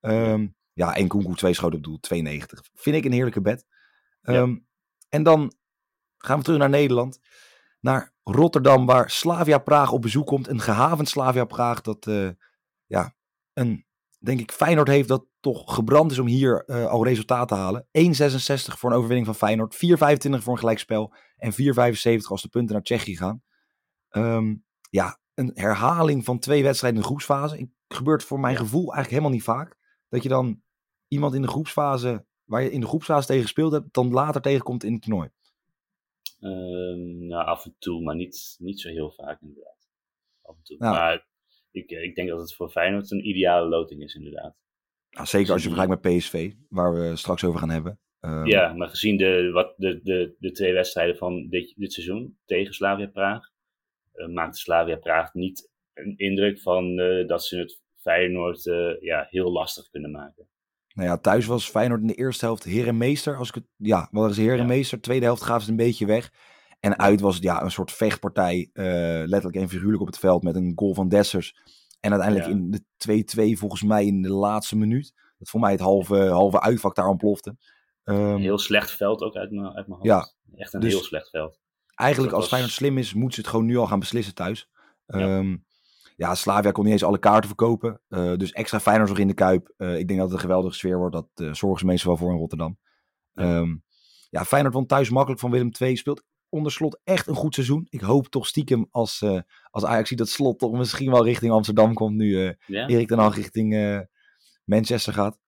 Um, 0.00 0.54
ja, 0.72 0.94
en 0.94 1.08
Kunku 1.08 1.34
twee 1.34 1.54
schoten 1.54 1.78
op 1.78 1.84
doel, 1.84 1.98
92. 2.00 2.62
Vind 2.74 2.96
ik 2.96 3.04
een 3.04 3.12
heerlijke 3.12 3.40
bed. 3.40 3.66
Um, 4.22 4.66
En 5.08 5.22
dan 5.22 5.52
gaan 6.18 6.38
we 6.38 6.44
terug 6.44 6.58
naar 6.58 6.68
Nederland. 6.68 7.18
Naar 7.80 8.14
Rotterdam, 8.22 8.86
waar 8.86 9.10
Slavia 9.10 9.58
Praag 9.58 9.92
op 9.92 10.02
bezoek 10.02 10.26
komt. 10.26 10.48
Een 10.48 10.60
gehavend 10.60 11.08
Slavia 11.08 11.44
Praag 11.44 11.80
dat, 11.80 12.06
uh, 12.06 12.30
ja, 12.86 13.14
een, 13.52 13.85
denk 14.26 14.40
ik, 14.40 14.52
Feyenoord 14.52 14.88
heeft 14.88 15.08
dat 15.08 15.26
toch 15.40 15.74
gebrand 15.74 16.10
is 16.10 16.18
om 16.18 16.26
hier 16.26 16.64
uh, 16.66 16.86
al 16.86 17.04
resultaat 17.04 17.48
te 17.48 17.54
halen. 17.54 17.86
1,66 17.98 18.06
voor 18.54 18.90
een 18.90 18.96
overwinning 18.96 19.26
van 19.26 19.34
Feyenoord. 19.34 19.74
4,25 19.74 19.78
voor 20.42 20.52
een 20.52 20.58
gelijkspel. 20.58 21.14
En 21.36 21.52
4,75 21.52 21.56
als 22.28 22.42
de 22.42 22.48
punten 22.48 22.74
naar 22.74 22.82
Tsjechië 22.82 23.16
gaan. 23.16 23.42
Um, 24.10 24.64
ja, 24.90 25.20
een 25.34 25.50
herhaling 25.54 26.24
van 26.24 26.38
twee 26.38 26.62
wedstrijden 26.62 26.98
in 27.00 27.04
de 27.06 27.08
groepsfase. 27.08 27.56
Het 27.56 27.96
gebeurt 27.96 28.24
voor 28.24 28.40
mijn 28.40 28.56
gevoel 28.56 28.82
eigenlijk 28.82 29.10
helemaal 29.10 29.30
niet 29.30 29.42
vaak. 29.42 29.76
Dat 30.08 30.22
je 30.22 30.28
dan 30.28 30.62
iemand 31.08 31.34
in 31.34 31.42
de 31.42 31.48
groepsfase, 31.48 32.26
waar 32.44 32.62
je 32.62 32.70
in 32.70 32.80
de 32.80 32.86
groepsfase 32.86 33.26
tegen 33.26 33.42
gespeeld 33.42 33.72
hebt, 33.72 33.94
dan 33.94 34.10
later 34.10 34.40
tegenkomt 34.40 34.84
in 34.84 34.92
het 34.92 35.02
toernooi. 35.02 35.30
Um, 36.40 37.26
nou, 37.26 37.46
af 37.46 37.64
en 37.64 37.76
toe, 37.78 38.02
maar 38.02 38.14
niet, 38.14 38.56
niet 38.58 38.80
zo 38.80 38.88
heel 38.88 39.10
vaak 39.10 39.40
inderdaad. 39.40 39.88
Af 40.42 40.56
en 40.56 40.62
toe. 40.62 40.76
Nou, 40.78 40.94
maar 40.94 41.26
ik, 41.76 41.90
ik 41.90 42.14
denk 42.14 42.28
dat 42.28 42.40
het 42.40 42.54
voor 42.54 42.70
Feyenoord 42.70 43.10
een 43.10 43.28
ideale 43.28 43.68
loting 43.68 44.02
is 44.02 44.14
inderdaad. 44.14 44.54
Nou, 45.10 45.26
zeker 45.26 45.52
als 45.52 45.62
je 45.62 45.68
vergelijkt 45.68 46.02
met 46.02 46.16
PSV, 46.16 46.52
waar 46.68 46.94
we 46.94 47.16
straks 47.16 47.44
over 47.44 47.60
gaan 47.60 47.70
hebben. 47.70 47.98
Um, 48.20 48.46
ja, 48.46 48.72
maar 48.72 48.88
gezien 48.88 49.16
de, 49.16 49.50
wat, 49.52 49.74
de, 49.76 50.00
de, 50.02 50.34
de 50.38 50.52
twee 50.52 50.72
wedstrijden 50.72 51.16
van 51.16 51.48
dit, 51.48 51.74
dit 51.76 51.92
seizoen 51.92 52.38
tegen 52.44 52.74
Slavia 52.74 53.06
Praag, 53.06 53.50
uh, 54.14 54.26
maakt 54.26 54.56
Slavia 54.56 54.96
Praag 54.96 55.34
niet 55.34 55.70
een 55.94 56.14
indruk 56.16 56.60
van 56.60 56.98
uh, 56.98 57.28
dat 57.28 57.44
ze 57.44 57.58
het 57.58 57.80
Feyenoord 58.00 58.62
ja, 59.00 59.26
heel 59.30 59.52
lastig 59.52 59.90
kunnen 59.90 60.10
maken. 60.10 60.48
Nou 60.94 61.08
ja, 61.08 61.18
thuis 61.18 61.46
was 61.46 61.70
Feyenoord 61.70 62.00
in 62.00 62.06
de 62.06 62.14
eerste 62.14 62.44
helft 62.44 62.64
heer 62.64 62.88
en 62.88 62.96
meester. 62.96 63.36
Als 63.36 63.48
ik 63.48 63.54
het, 63.54 63.66
ja, 63.76 64.08
wel 64.10 64.26
eens 64.26 64.36
heer 64.36 64.58
en 64.58 64.66
meester. 64.66 65.00
Tweede 65.00 65.24
helft 65.24 65.42
gaven 65.42 65.62
ze 65.62 65.70
een 65.70 65.76
beetje 65.76 66.06
weg. 66.06 66.32
En 66.80 66.98
uit 66.98 67.20
was 67.20 67.34
het 67.34 67.44
ja, 67.44 67.62
een 67.62 67.70
soort 67.70 67.92
vechtpartij, 67.92 68.70
letterlijk 68.72 69.56
en 69.56 69.68
figuurlijk 69.68 70.00
op 70.00 70.06
het 70.06 70.18
veld 70.18 70.42
met 70.42 70.56
een 70.56 70.72
goal 70.76 70.94
van 70.94 71.08
Dessers. 71.08 71.56
En 72.00 72.12
uiteindelijk 72.12 72.50
in 72.50 72.70
de 72.70 73.54
2-2 73.54 73.58
volgens 73.58 73.82
mij 73.82 74.06
in 74.06 74.22
de 74.22 74.32
laatste 74.32 74.76
minuut. 74.76 75.12
Dat 75.38 75.48
voor 75.48 75.60
mij 75.60 75.70
het 75.70 75.80
halve, 75.80 76.28
halve 76.28 76.60
uitvak 76.60 76.94
daar 76.94 77.08
ontplofte. 77.08 77.56
Um, 78.04 78.36
heel 78.36 78.58
slecht 78.58 78.90
veld 78.90 79.22
ook 79.22 79.34
uit 79.34 79.50
mijn, 79.50 79.66
uit 79.66 79.86
mijn 79.86 80.00
hoofd. 80.00 80.04
Ja, 80.04 80.32
Echt 80.56 80.74
een 80.74 80.80
dus 80.80 80.92
heel 80.92 81.02
slecht 81.02 81.30
veld. 81.30 81.58
Eigenlijk 81.94 82.32
als 82.32 82.48
Feyenoord 82.48 82.72
slim 82.72 82.98
is, 82.98 83.14
moet 83.14 83.34
ze 83.34 83.40
het 83.40 83.48
gewoon 83.48 83.66
nu 83.66 83.76
al 83.76 83.86
gaan 83.86 83.98
beslissen 83.98 84.34
thuis. 84.34 84.68
Ja. 85.06 85.58
Ja, 86.16 86.34
Slavia 86.34 86.70
kon 86.70 86.84
niet 86.84 86.92
eens 86.92 87.04
alle 87.04 87.18
kaarten 87.18 87.46
verkopen. 87.46 88.00
Uh, 88.08 88.36
dus 88.36 88.52
extra 88.52 88.80
Feyenoord 88.80 89.08
nog 89.08 89.18
in 89.18 89.26
de 89.26 89.34
Kuip. 89.34 89.74
Uh, 89.78 89.98
ik 89.98 90.08
denk 90.08 90.18
dat 90.18 90.28
het 90.28 90.36
een 90.36 90.44
geweldige 90.44 90.74
sfeer 90.74 90.98
wordt. 90.98 91.14
Dat 91.14 91.28
uh, 91.34 91.52
zorgen 91.52 91.78
ze 91.78 91.86
meestal 91.86 92.10
wel 92.10 92.20
voor 92.20 92.32
in 92.32 92.38
Rotterdam. 92.38 92.78
Ja. 93.32 93.56
Um, 93.56 93.84
ja, 94.30 94.44
Feyenoord 94.44 94.74
won 94.74 94.86
thuis 94.86 95.10
makkelijk 95.10 95.40
van 95.40 95.50
Willem 95.50 95.70
II. 95.78 95.96
Speelt 95.96 96.22
onder 96.48 96.72
slot 96.72 97.00
echt 97.04 97.26
een 97.26 97.34
goed 97.34 97.54
seizoen. 97.54 97.86
Ik 97.90 98.00
hoop 98.00 98.26
toch 98.26 98.46
stiekem 98.46 98.88
als, 98.90 99.24
als 99.70 99.84
Ajax 99.84 100.08
ziet 100.08 100.18
dat 100.18 100.28
slot 100.28 100.58
toch 100.58 100.72
misschien 100.72 101.10
wel 101.10 101.24
richting 101.24 101.52
Amsterdam 101.52 101.94
komt. 101.94 102.16
Nu 102.16 102.56
ja. 102.66 102.86
Erik 102.86 103.08
ten 103.08 103.18
Hag 103.18 103.36
richting 103.36 103.74
Manchester 104.64 105.12
gaat. 105.12 105.38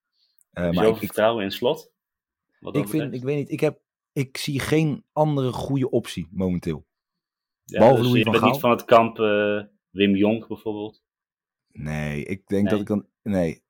Heb 0.51 0.75
maar 0.75 0.87
ik, 0.87 0.97
vertrouwen 0.97 1.45
in 1.45 1.51
slot? 1.51 1.93
ik, 2.61 2.89
vind, 2.89 3.15
ik 3.15 3.23
weet 3.23 3.37
niet, 3.37 3.51
ik, 3.51 3.61
heb, 3.61 3.81
ik 4.13 4.37
zie 4.37 4.61
geen 4.61 5.05
andere 5.13 5.53
goede 5.53 5.91
optie 5.91 6.29
momenteel. 6.31 6.87
Ja, 7.65 7.79
Behalve 7.79 8.01
dus 8.01 8.07
Louis 8.11 8.25
je 8.25 8.31
bent 8.31 8.45
niet 8.45 8.61
van 8.61 8.71
het 8.71 8.85
kamp 8.85 9.19
uh, 9.19 9.63
Wim 9.91 10.17
Jonk 10.17 10.49
bijvoorbeeld? 10.49 11.03
Nee, 11.73 12.25
ik 12.25 12.47
denk 12.47 12.63
nee. 12.63 12.71
dat 12.71 12.81
ik 12.81 12.87
dan... 12.87 13.07
Nee. 13.23 13.63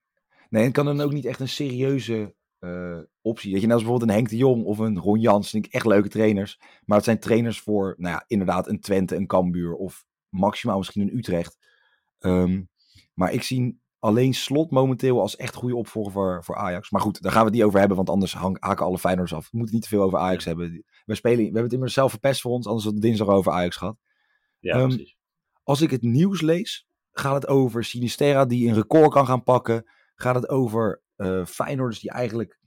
Nee, 0.49 0.64
en 0.64 0.73
kan 0.73 0.85
dan 0.85 1.00
ook 1.00 1.12
niet 1.12 1.25
echt 1.25 1.40
een 1.40 1.49
serieuze 1.49 2.35
uh, 2.60 2.98
optie. 3.20 3.52
Dat 3.52 3.60
je, 3.60 3.72
als 3.72 3.82
bijvoorbeeld 3.82 4.10
een 4.10 4.16
Henk 4.16 4.28
de 4.28 4.36
Jong 4.36 4.64
of 4.64 4.78
een 4.78 4.98
Ron 4.98 5.20
Jans, 5.20 5.50
vind 5.50 5.66
ik 5.66 5.72
echt 5.72 5.86
leuke 5.86 6.08
trainers. 6.08 6.60
Maar 6.84 6.96
het 6.96 7.06
zijn 7.06 7.18
trainers 7.18 7.60
voor, 7.60 7.94
nou 7.98 8.14
ja, 8.14 8.24
inderdaad 8.26 8.68
een 8.68 8.80
Twente, 8.80 9.16
een 9.16 9.26
Cambuur 9.26 9.74
of 9.74 10.04
maximaal 10.28 10.78
misschien 10.78 11.02
een 11.02 11.16
Utrecht. 11.16 11.58
Um, 12.18 12.68
maar 13.14 13.32
ik 13.32 13.42
zie 13.42 13.80
alleen 13.98 14.34
Slot 14.34 14.70
momenteel 14.70 15.20
als 15.20 15.36
echt 15.36 15.54
goede 15.54 15.76
opvolger 15.76 16.12
voor, 16.12 16.44
voor 16.44 16.56
Ajax. 16.56 16.90
Maar 16.90 17.00
goed, 17.00 17.22
daar 17.22 17.32
gaan 17.32 17.40
we 17.40 17.46
het 17.46 17.56
niet 17.56 17.64
over 17.64 17.78
hebben, 17.78 17.96
want 17.96 18.10
anders 18.10 18.34
hang, 18.34 18.56
haken 18.60 18.86
alle 18.86 18.98
Feyenoorders 18.98 19.38
af. 19.38 19.50
We 19.50 19.56
moeten 19.56 19.74
niet 19.74 19.84
te 19.84 19.90
veel 19.90 20.02
over 20.02 20.18
Ajax 20.18 20.44
hebben. 20.44 20.84
We, 21.04 21.14
spelen, 21.14 21.36
we 21.36 21.44
hebben 21.44 21.62
het 21.62 21.72
immers 21.72 21.92
zelf 21.92 22.10
verpest 22.10 22.40
voor 22.40 22.52
ons, 22.52 22.66
anders 22.66 22.84
hadden 22.84 23.02
we 23.02 23.08
dinsdag 23.08 23.28
over 23.28 23.52
Ajax 23.52 23.76
gehad. 23.76 23.96
Ja, 24.58 24.74
Ehm, 24.74 24.88
precies. 24.88 25.16
Als 25.62 25.80
ik 25.80 25.90
het 25.90 26.02
nieuws 26.02 26.40
lees, 26.40 26.88
gaat 27.12 27.34
het 27.34 27.46
over 27.46 27.84
Sinisterra 27.84 28.44
die 28.44 28.68
een 28.68 28.74
record 28.74 29.12
kan 29.12 29.26
gaan 29.26 29.42
pakken. 29.42 29.90
Gaat 30.14 30.34
het 30.34 30.48
over 30.48 31.02
eh 31.18 31.44
Feyenoorders 31.46 32.00
die 32.00 32.10
eigenlijk 32.10 32.58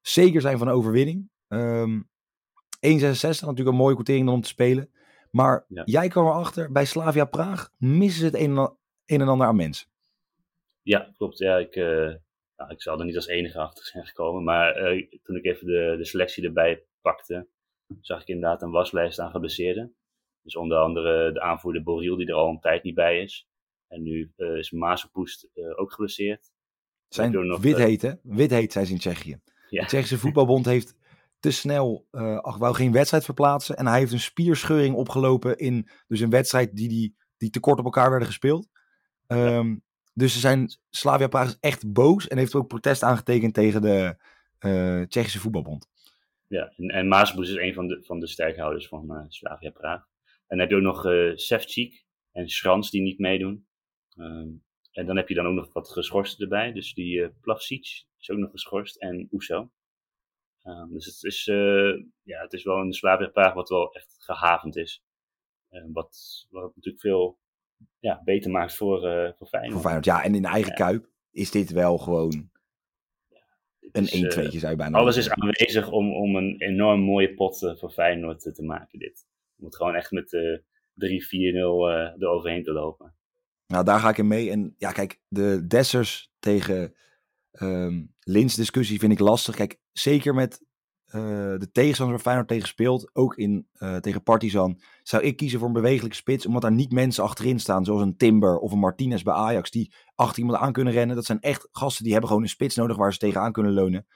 zeker 0.00 0.40
zijn 0.40 0.58
van 0.58 0.66
een 0.68 0.74
overwinning. 0.74 1.30
Ehm 1.48 2.00
1,66 2.80 3.40
natuurlijk 3.40 3.68
een 3.68 3.74
mooie 3.74 3.94
quotering 3.94 4.26
dan 4.26 4.34
om 4.34 4.40
te 4.40 4.48
spelen. 4.48 4.90
Maar 5.30 5.64
Ja. 5.68 5.82
jij 5.84 6.08
kwam 6.08 6.26
erachter, 6.26 6.72
bij 6.72 6.84
Slavia 6.84 7.24
Praag 7.24 7.70
missen 7.78 8.20
ze 8.20 8.24
het 8.26 8.34
een 8.34 8.50
en, 8.50 8.58
a- 8.58 8.76
een 9.06 9.20
en 9.20 9.28
ander 9.28 9.46
aan 9.46 9.56
mensen. 9.56 9.88
Ja, 10.82 11.12
klopt. 11.16 11.38
Ja, 11.38 11.56
ik, 11.56 11.74
nou, 12.56 12.70
ik 12.70 12.82
zal 12.82 12.98
er 12.98 13.04
niet 13.04 13.16
als 13.16 13.26
enige 13.26 13.58
achter 13.58 13.84
zijn 13.84 14.06
gekomen. 14.06 14.44
Maar 14.44 14.74
eh, 14.74 15.08
toen 15.22 15.36
ik 15.36 15.44
even 15.44 15.66
de, 15.66 15.94
de 15.98 16.04
selectie 16.04 16.44
erbij 16.44 16.84
pakte, 17.00 17.48
zag 18.00 18.20
ik 18.20 18.28
inderdaad 18.28 18.62
een 18.62 18.70
waslijst 18.70 19.18
aan 19.18 19.30
geblesseerden. 19.30 19.96
Dus 20.42 20.56
onder 20.56 20.78
andere 20.78 21.32
de 21.32 21.40
aanvoerder 21.40 21.82
Borriel, 21.82 22.16
die 22.16 22.26
er 22.28 22.34
al 22.34 22.48
een 22.48 22.60
tijd 22.60 22.82
niet 22.82 22.94
bij 22.94 23.22
is. 23.22 23.48
En 23.88 24.02
nu 24.02 24.32
is 24.36 24.70
Mazenpoest 24.70 25.48
ook 25.76 25.92
geblesseerd. 25.92 26.50
Zijn 27.08 27.60
wit 27.60 27.76
eh, 27.76 27.84
heet, 27.84 28.02
hè? 28.02 28.12
Wit 28.22 28.50
heet 28.50 28.72
zijn 28.72 28.86
ze 28.86 28.92
in 28.92 28.98
Tsjechië. 28.98 29.40
Ja. 29.68 29.80
De 29.80 29.86
Tsjechische 29.86 30.18
voetbalbond 30.18 30.66
heeft 30.66 30.94
te 31.40 31.50
snel, 31.50 32.06
eh 32.10 32.38
ach, 32.38 32.56
wou 32.56 32.74
geen 32.74 32.92
wedstrijd 32.92 33.24
verplaatsen. 33.24 33.76
En 33.76 33.86
hij 33.86 33.98
heeft 33.98 34.12
een 34.12 34.20
spierscheuring 34.20 34.94
opgelopen 34.94 35.58
in 35.58 35.88
dus 36.06 36.20
een 36.20 36.30
wedstrijd 36.30 36.76
die, 36.76 36.88
die, 36.88 37.16
die 37.36 37.50
te 37.50 37.60
kort 37.60 37.78
op 37.78 37.84
elkaar 37.84 38.10
werden 38.10 38.28
gespeeld. 38.28 38.68
Ehm, 39.26 39.76
Dus 40.14 40.32
ze 40.32 40.38
zijn, 40.38 40.76
Slavia 40.90 41.28
Praag 41.28 41.46
is 41.46 41.56
echt 41.60 41.92
boos 41.92 42.28
en 42.28 42.38
heeft 42.38 42.54
ook 42.54 42.68
protest 42.68 43.02
aangetekend 43.02 43.54
tegen 43.54 43.82
de 43.82 44.16
eh, 44.58 45.02
Tsjechische 45.02 45.40
voetbalbond. 45.40 45.88
Ja, 46.48 46.72
en, 46.76 46.88
en 46.88 47.08
Maasboes 47.08 47.48
is 47.48 47.56
een 47.56 47.74
van 47.74 47.86
de, 47.86 48.02
van 48.02 48.20
de 48.20 48.26
sterkhouders 48.26 48.88
van 48.88 49.14
eh, 49.14 49.24
Slavia 49.28 49.70
Praag. 49.70 50.00
En 50.26 50.44
dan 50.56 50.58
heb 50.58 50.70
je 50.70 50.76
ook 50.76 50.82
nog 50.82 51.06
eh 51.06 51.32
Sevcik 51.34 52.04
en 52.32 52.48
Schrans 52.48 52.90
die 52.90 53.02
niet 53.02 53.18
meedoen. 53.18 53.66
Ehm, 54.16 54.48
en 54.96 55.06
dan 55.06 55.16
heb 55.16 55.28
je 55.28 55.34
dan 55.34 55.46
ook 55.46 55.54
nog 55.54 55.72
wat 55.72 55.88
geschorsten 55.90 56.42
erbij. 56.42 56.72
Dus 56.72 56.94
die 56.94 57.22
eh 57.22 57.28
Plavsic 57.40 58.04
is 58.18 58.30
ook 58.30 58.38
nog 58.38 58.50
geschorst 58.50 58.96
en 58.96 59.28
Oeso. 59.32 59.70
Ehm, 60.62 60.92
dus 60.92 61.06
het 61.06 61.22
is, 61.22 61.46
eh, 61.48 62.02
ja, 62.22 62.40
het 62.42 62.52
is 62.52 62.64
wel 62.64 62.76
een 62.76 62.92
Slavia 62.92 63.28
Praag 63.28 63.54
wat 63.54 63.68
wel 63.68 63.94
echt 63.94 64.16
gehavend 64.18 64.76
is. 64.76 65.02
Eh, 65.68 65.82
wat, 65.92 66.46
wat 66.50 66.62
het 66.62 66.76
natuurlijk 66.76 67.02
veel 67.02 67.38
ja, 67.98 68.22
beter 68.24 68.50
maakt 68.50 68.74
voor, 68.74 69.06
eh 69.08 69.32
voor 69.36 69.46
Feyenoord. 69.46 69.72
Voor 69.72 69.80
Feyenoord. 69.80 70.04
Ja, 70.04 70.22
en 70.24 70.34
in 70.34 70.44
eigen 70.44 70.70
Ja. 70.70 70.76
kuip 70.76 71.08
is 71.30 71.50
dit 71.50 71.70
wel 71.70 71.98
gewoon 71.98 72.50
Het 73.80 73.96
een 73.96 74.02
is, 74.02 74.14
1-2'tje 74.14 74.54
eh, 74.54 74.60
zou 74.60 74.70
je 74.70 74.76
bijna 74.76 74.98
Alles 74.98 75.16
is 75.16 75.30
aanwezig 75.30 75.90
om, 75.90 76.14
om 76.14 76.36
een 76.36 76.56
enorm 76.58 77.00
mooie 77.00 77.34
pot 77.34 77.74
voor 77.78 77.90
Feyenoord 77.90 78.54
te 78.54 78.62
maken, 78.62 78.98
dit. 78.98 79.26
Je 79.56 79.62
moet 79.62 79.76
gewoon 79.76 79.94
echt 79.94 80.10
met 80.10 80.32
eh 80.32 80.58
3-4-0 80.94 81.88
eh 81.88 82.12
eroverheen 82.18 82.62
te 82.62 82.72
lopen. 82.72 83.14
Nou, 83.66 83.84
daar 83.84 84.00
ga 84.00 84.08
ik 84.08 84.18
in 84.18 84.26
mee. 84.26 84.50
En 84.50 84.74
ja, 84.78 84.92
kijk, 84.92 85.20
de 85.28 85.66
Dessers 85.66 86.32
tegen 86.38 86.94
ehm 87.50 88.04
Lins 88.20 88.54
discussie 88.54 88.98
vind 88.98 89.12
ik 89.12 89.18
lastig. 89.18 89.54
Kijk, 89.54 89.78
zeker 89.92 90.34
met 90.34 90.64
eh, 91.06 91.20
de 91.58 91.68
tegenstander 91.72 92.14
waar 92.14 92.24
Feyenoord 92.24 92.48
tegen 92.48 92.68
speelt, 92.68 93.10
ook 93.12 93.36
in, 93.36 93.68
eh, 93.72 93.96
tegen 93.96 94.22
Partizan, 94.22 94.80
zou 95.02 95.22
ik 95.22 95.36
kiezen 95.36 95.58
voor 95.58 95.68
een 95.68 95.74
bewegelijke 95.74 96.16
spits, 96.16 96.46
omdat 96.46 96.62
daar 96.62 96.72
niet 96.72 96.92
mensen 96.92 97.24
achterin 97.24 97.60
staan, 97.60 97.84
zoals 97.84 98.02
een 98.02 98.16
Timber 98.16 98.58
of 98.58 98.72
een 98.72 98.78
Martinez 98.78 99.22
bij 99.22 99.34
Ajax, 99.34 99.70
die 99.70 99.94
achter 100.14 100.42
iemand 100.42 100.58
aan 100.58 100.72
kunnen 100.72 100.92
rennen. 100.92 101.16
Dat 101.16 101.24
zijn 101.24 101.40
echt 101.40 101.68
gasten 101.72 102.02
die 102.02 102.12
hebben 102.12 102.30
gewoon 102.30 102.44
een 102.44 102.50
spits 102.50 102.76
nodig 102.76 102.96
waar 102.96 103.12
ze 103.12 103.18
tegenaan 103.18 103.52
kunnen 103.52 103.72
leunen. 103.72 104.06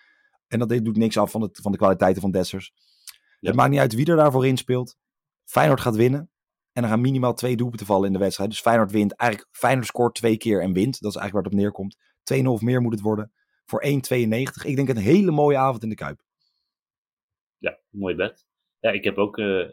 En 0.46 0.58
dat 0.58 0.68
doet 0.68 0.96
niks 0.96 1.18
af 1.18 1.30
van, 1.30 1.42
het, 1.42 1.58
van 1.62 1.72
de 1.72 1.78
kwaliteiten 1.78 2.22
van 2.22 2.30
Dessers. 2.30 2.72
Ja. 3.40 3.48
Het 3.48 3.54
maakt 3.54 3.70
niet 3.70 3.80
uit 3.80 3.94
wie 3.94 4.06
er 4.06 4.16
daarvoor 4.16 4.46
in 4.46 4.56
speelt. 4.56 4.96
Feyenoord 5.44 5.80
gaat 5.80 5.96
winnen. 5.96 6.30
En 6.72 6.82
er 6.82 6.88
gaan 6.88 7.00
minimaal 7.00 7.34
twee 7.34 7.56
doelpunten 7.56 7.86
vallen 7.86 8.06
in 8.06 8.12
de 8.12 8.18
wedstrijd. 8.18 8.50
Dus 8.50 8.60
Feyenoord 8.60 8.90
wint. 8.90 9.16
Eigenlijk, 9.16 9.50
Feyenoord 9.52 9.86
scoort 9.86 10.14
twee 10.14 10.36
keer 10.36 10.62
en 10.62 10.72
wint. 10.72 11.00
Dat 11.00 11.14
is 11.14 11.20
eigenlijk 11.20 11.32
waar 11.32 11.42
het 11.42 11.52
op 11.52 11.58
neerkomt. 11.58 11.96
2-0 12.34 12.46
of 12.46 12.60
meer 12.60 12.80
moet 12.80 12.92
het 12.92 13.02
worden. 13.02 13.32
Voor 13.64 13.84
1,92. 13.84 14.64
Ik 14.64 14.76
denk 14.76 14.88
een 14.88 14.96
hele 14.96 15.30
mooie 15.30 15.56
avond 15.56 15.82
in 15.82 15.88
de 15.88 15.94
Kuip. 15.94 16.22
Ja, 17.58 17.78
mooi 17.90 18.14
bed. 18.14 18.46
Ja, 18.80 18.90
ik 18.90 19.04
heb 19.04 19.16
ook 19.16 19.38
eh, 19.38 19.68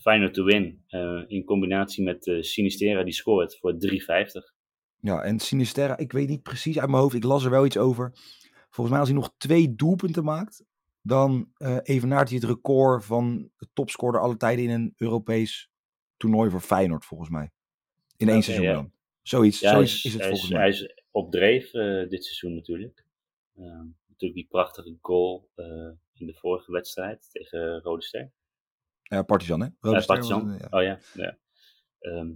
Feyenoord 0.00 0.34
to 0.34 0.44
win 0.44 0.84
eh, 0.86 1.22
in 1.26 1.44
combinatie 1.44 2.04
met 2.04 2.36
Sinistera 2.40 3.04
die 3.04 3.12
scoort 3.12 3.58
voor 3.58 3.72
3,50. 3.72 4.58
Ja, 5.00 5.22
en 5.22 5.38
Sinisterra, 5.38 5.96
ik 5.96 6.12
weet 6.12 6.28
niet 6.28 6.42
precies 6.42 6.78
uit 6.78 6.88
mijn 6.88 7.02
hoofd. 7.02 7.14
Ik 7.14 7.24
las 7.24 7.44
er 7.44 7.50
wel 7.50 7.64
iets 7.64 7.78
over. 7.78 8.12
Volgens 8.70 8.88
mij 8.88 8.98
als 8.98 9.08
hij 9.08 9.18
nog 9.18 9.34
twee 9.36 9.74
doelpunten 9.74 10.24
maakt, 10.24 10.64
dan 11.02 11.50
eh 11.56 11.76
evenaart 11.82 12.28
hij 12.28 12.38
het 12.38 12.48
record 12.48 13.04
van 13.04 13.50
de 13.56 13.68
topscorer 13.72 14.20
alle 14.20 14.36
tijden 14.36 14.64
in 14.64 14.70
een 14.70 14.94
Europees 14.96 15.69
toernooi 16.20 16.50
voor 16.50 16.60
Feyenoord, 16.60 17.04
volgens 17.04 17.30
mij. 17.30 17.50
In 18.16 18.28
één 18.28 18.42
seizoen 18.42 18.66
ja. 18.66 18.72
dan. 18.72 18.92
Zoiets, 19.22 19.60
Ja, 19.60 19.70
zoiets 19.70 19.92
is, 19.94 20.04
is 20.04 20.12
het 20.12 20.22
is, 20.22 20.28
volgens 20.28 20.50
mij. 20.50 20.60
hij 20.60 20.68
is 20.68 20.94
op 21.10 21.30
dreef 21.32 21.72
eh, 21.74 22.08
dit 22.08 22.24
seizoen 22.24 22.54
natuurlijk. 22.54 23.04
Ehm, 23.56 23.86
natuurlijk 24.06 24.34
die 24.40 24.46
prachtige 24.48 24.98
goal 25.00 25.50
eh, 25.54 25.64
in 26.12 26.26
de 26.26 26.34
vorige 26.34 26.72
wedstrijd 26.72 27.28
tegen 27.32 27.80
Rode 27.80 28.02
Ster. 28.02 28.32
Ja, 29.02 29.22
Partizan, 29.22 29.60
hè? 29.60 29.68
Rode 29.80 29.96
Eh, 29.96 30.02
Ster 30.02 30.14
Partizan. 30.14 30.48
het, 30.48 30.60
ja. 30.70 30.78
Oh 30.78 30.82
ja. 30.82 30.98
Ja, 31.14 31.38
Ehm, 31.98 32.32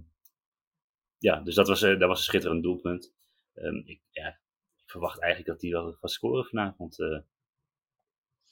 ja 1.17 1.39
dus 1.41 1.55
dat 1.55 1.67
was, 1.67 1.81
eh, 1.81 1.99
dat 1.99 2.07
was 2.07 2.17
een 2.17 2.23
schitterend 2.23 2.63
doelpunt. 2.63 3.13
Ehm, 3.53 3.75
ik, 3.75 4.01
ja, 4.09 4.27
ik 4.75 4.89
verwacht 4.89 5.19
eigenlijk 5.19 5.51
dat 5.51 5.61
hij 5.61 5.71
wel 5.71 5.93
gaat 5.93 6.11
scoren 6.11 6.45
vanavond. 6.45 6.99
En 6.99 7.25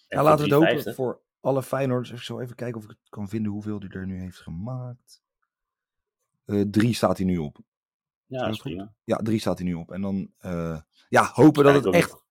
Ja, 0.08 0.24
laten 0.24 0.50
we 0.50 0.56
het 0.56 0.64
3,50. 0.64 0.78
hopen 0.86 0.94
voor 0.96 1.22
alle 1.40 1.64
Feyenoorders. 1.64 2.12
Ik 2.12 2.18
zal 2.18 2.42
even 2.42 2.56
kijken 2.56 2.78
of 2.78 2.84
ik 2.84 2.90
het 2.90 3.10
kan 3.10 3.30
vinden 3.30 3.52
hoeveel 3.52 3.80
hij 3.80 3.90
er 3.90 4.06
nu 4.08 4.20
heeft 4.20 4.40
gemaakt. 4.40 5.23
Eh, 6.46 6.62
drie 6.62 6.94
staat 6.94 7.18
hij 7.18 7.26
nu 7.26 7.38
op. 7.38 7.58
Ja, 8.26 8.46
dat 8.48 8.66
is. 8.66 8.84
Ja, 9.04 9.18
drie 9.18 9.40
staat 9.40 9.58
hij 9.58 9.68
nu 9.68 9.74
op. 9.74 9.92
En 9.92 10.02
dan 10.02 10.32
eh, 10.38 10.78
ja, 11.10 11.30
hopen 11.34 11.64
dat 11.64 11.84
het 11.84 11.94
echt... 11.94 12.10
nog- 12.12 12.22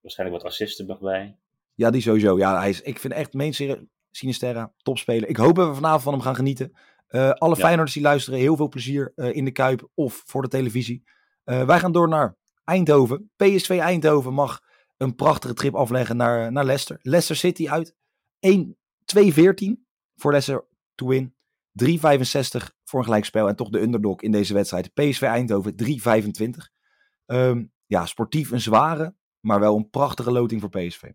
Waarschijnlijk 0.00 0.42
wat 0.42 0.50
assisten 0.50 0.86
nog 0.86 1.00
bij. 1.00 1.38
Ja, 1.74 1.90
die 1.90 2.00
sowieso. 2.02 2.38
Ja, 2.38 2.58
hij 2.58 2.68
is, 2.68 2.80
ik 2.80 2.98
vind 2.98 3.12
echt, 3.12 3.32
meen 3.32 3.54
serieus, 3.54 3.78
Sinisterra, 4.10 4.72
topspeler. 4.76 5.28
Ik 5.28 5.36
hoop 5.36 5.54
dat 5.56 5.68
we 5.68 5.74
vanavond 5.74 6.02
van 6.02 6.12
hem 6.12 6.22
gaan 6.22 6.34
genieten. 6.34 6.72
Eh, 7.06 7.30
alle 7.30 7.54
Ja. 7.54 7.60
Feyenoorders 7.60 7.92
die 7.94 8.02
luisteren, 8.02 8.38
heel 8.38 8.56
veel 8.56 8.68
plezier 8.68 9.12
eh, 9.14 9.36
in 9.36 9.44
de 9.44 9.50
Kuip 9.50 9.88
of 9.94 10.22
voor 10.26 10.42
de 10.42 10.48
televisie. 10.48 11.02
Eh, 11.44 11.64
wij 11.66 11.78
gaan 11.78 11.92
door 11.92 12.08
naar 12.08 12.36
Eindhoven. 12.64 13.30
PSV 13.36 13.78
Eindhoven 13.80 14.32
mag 14.32 14.60
een 14.96 15.14
prachtige 15.14 15.54
trip 15.54 15.74
afleggen 15.74 16.16
naar, 16.16 16.52
naar 16.52 16.64
Leicester. 16.64 16.98
Leicester 17.02 17.36
City 17.36 17.68
uit 17.68 17.94
1 18.38 18.76
2-14 19.04 19.86
voor 20.16 20.30
Leicester 20.30 20.66
to 20.94 21.06
win. 21.06 21.34
3-65 21.72 22.72
voor 22.90 22.98
een 22.98 23.04
gelijkspel. 23.04 23.48
En 23.48 23.56
toch 23.56 23.68
de 23.68 23.80
underdog 23.80 24.20
in 24.20 24.32
deze 24.32 24.54
wedstrijd. 24.54 24.94
PSV 24.94 25.22
Eindhoven 25.22 25.74
3-25. 25.74 26.70
Ehm, 27.26 27.64
ja, 27.86 28.06
sportief 28.06 28.50
een 28.50 28.60
zware, 28.60 29.14
maar 29.40 29.60
wel 29.60 29.76
een 29.76 29.90
prachtige 29.90 30.32
loting 30.32 30.60
voor 30.60 30.70
PSV. 30.70 31.10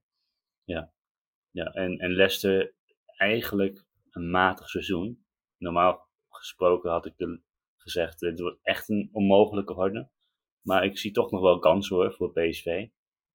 Ja, 1.55 1.71
en, 1.71 1.97
en 1.97 2.11
Leicester 2.11 2.73
eigenlijk 3.17 3.85
een 4.11 4.29
matig 4.29 4.69
seizoen. 4.69 5.25
Normaal 5.57 6.09
gesproken 6.29 6.91
had 6.91 7.05
ik 7.05 7.17
de, 7.17 7.41
gezegd, 7.77 8.19
het 8.19 8.39
wordt 8.39 8.59
echt 8.61 8.89
een 8.89 9.09
onmogelijke 9.11 9.73
horde. 9.73 10.09
Maar 10.61 10.85
ik 10.85 10.97
zie 10.97 11.11
toch 11.11 11.31
nog 11.31 11.41
wel 11.41 11.59
kansen 11.59 11.95
hoor 11.95 12.13
voor 12.13 12.31
PSV. 12.31 12.87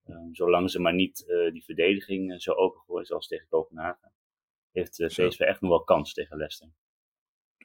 Ehm, 0.04 0.32
zolang 0.32 0.70
ze 0.70 0.80
maar 0.80 0.94
niet 0.94 1.28
eh, 1.28 1.52
die 1.52 1.64
verdediging 1.64 2.32
eh, 2.32 2.38
zo 2.38 2.52
opengooien 2.52 3.06
zoals 3.06 3.26
tegen 3.26 3.48
Kopenhagen. 3.48 4.12
Heeft 4.70 5.00
eh. 5.00 5.06
PSV 5.06 5.40
echt 5.40 5.60
nog 5.60 5.70
wel 5.70 5.84
kans 5.84 6.12
tegen 6.12 6.36
Leicester. 6.36 6.68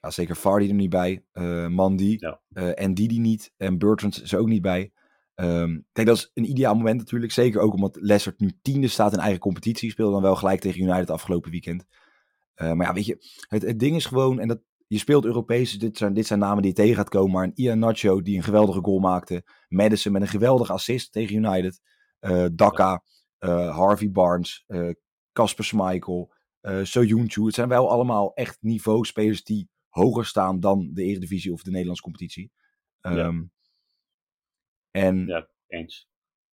Ja, 0.02 0.12
zeker 0.12 0.36
Vardy 0.36 0.68
er 0.68 0.74
niet 0.74 0.90
bij. 0.90 1.24
eh 1.32 1.68
Mandy. 1.68 2.16
Ja. 2.20 2.42
eh, 2.54 2.84
en 2.84 2.94
Didi 2.94 3.20
niet. 3.20 3.54
En 3.58 3.78
Bertrand 3.78 4.22
is 4.22 4.32
er 4.34 4.40
ook 4.40 4.48
niet 4.48 4.62
bij. 4.62 4.92
Ehm, 5.36 5.80
kijk, 5.92 6.08
dat 6.08 6.18
is 6.18 6.32
een 6.34 6.50
ideaal 6.50 6.76
moment 6.76 6.98
natuurlijk. 6.98 7.32
Zeker 7.32 7.62
ook 7.62 7.74
omdat 7.74 7.98
Leicester 8.00 8.34
nu 8.38 8.52
tiende 8.62 8.88
staat 8.88 9.14
in 9.14 9.20
eigen 9.20 9.40
competitie. 9.40 9.92
Speelde 9.92 10.12
dan 10.14 10.22
wel 10.22 10.36
gelijk 10.36 10.60
tegen 10.60 10.82
United 10.82 11.10
afgelopen 11.10 11.52
weekend. 11.52 11.86
Eh, 12.54 12.72
maar 12.72 12.88
ja, 12.88 12.94
weet 12.94 13.06
je, 13.06 13.18
het, 13.48 13.62
het 13.62 13.80
ding 13.80 13.96
is 13.96 14.06
gewoon... 14.06 14.40
En 14.40 14.48
dat, 14.48 14.62
je 14.88 14.98
speelt 14.98 15.26
Europees, 15.26 15.70
dus 15.70 15.80
dit 15.80 15.98
zijn, 15.98 16.14
dit 16.14 16.28
zijn 16.28 16.40
namen 16.40 16.62
die 16.62 16.72
je 16.72 16.78
tegen 16.78 16.96
gaat 16.96 17.10
komen. 17.10 17.32
Maar 17.32 17.44
een 17.44 17.56
Ian 17.56 17.80
Nacho 17.80 18.22
die 18.22 18.38
een 18.38 18.44
geweldige 18.44 18.80
goal 18.82 19.00
maakte. 19.00 19.44
Madison 19.68 20.12
met 20.12 20.22
een 20.22 20.28
geweldige 20.28 20.74
assist 20.74 21.12
tegen 21.12 21.36
United. 21.36 21.82
Daka, 22.54 23.04
eh, 23.38 23.78
Harvey 23.78 24.12
Barnes, 24.12 24.66
Casper 25.34 25.66
Schmeichel, 25.66 26.34
eh 26.62 26.80
Soyuncu. 26.84 27.46
Het 27.46 27.54
zijn 27.56 27.70
wel 27.70 27.90
allemaal 27.90 28.34
echt 28.34 28.58
niveauspelers 28.62 29.44
die 29.44 29.70
hoger 29.96 30.26
staan 30.26 30.60
dan 30.60 30.90
de 30.94 31.04
Eredivisie 31.04 31.52
of 31.54 31.64
de 31.64 31.70
Nederlandse 31.70 32.04
competitie. 32.04 32.52
Ehm, 33.02 33.44
En 34.92 35.26
Ja, 35.28 35.48
eens. 35.68 36.10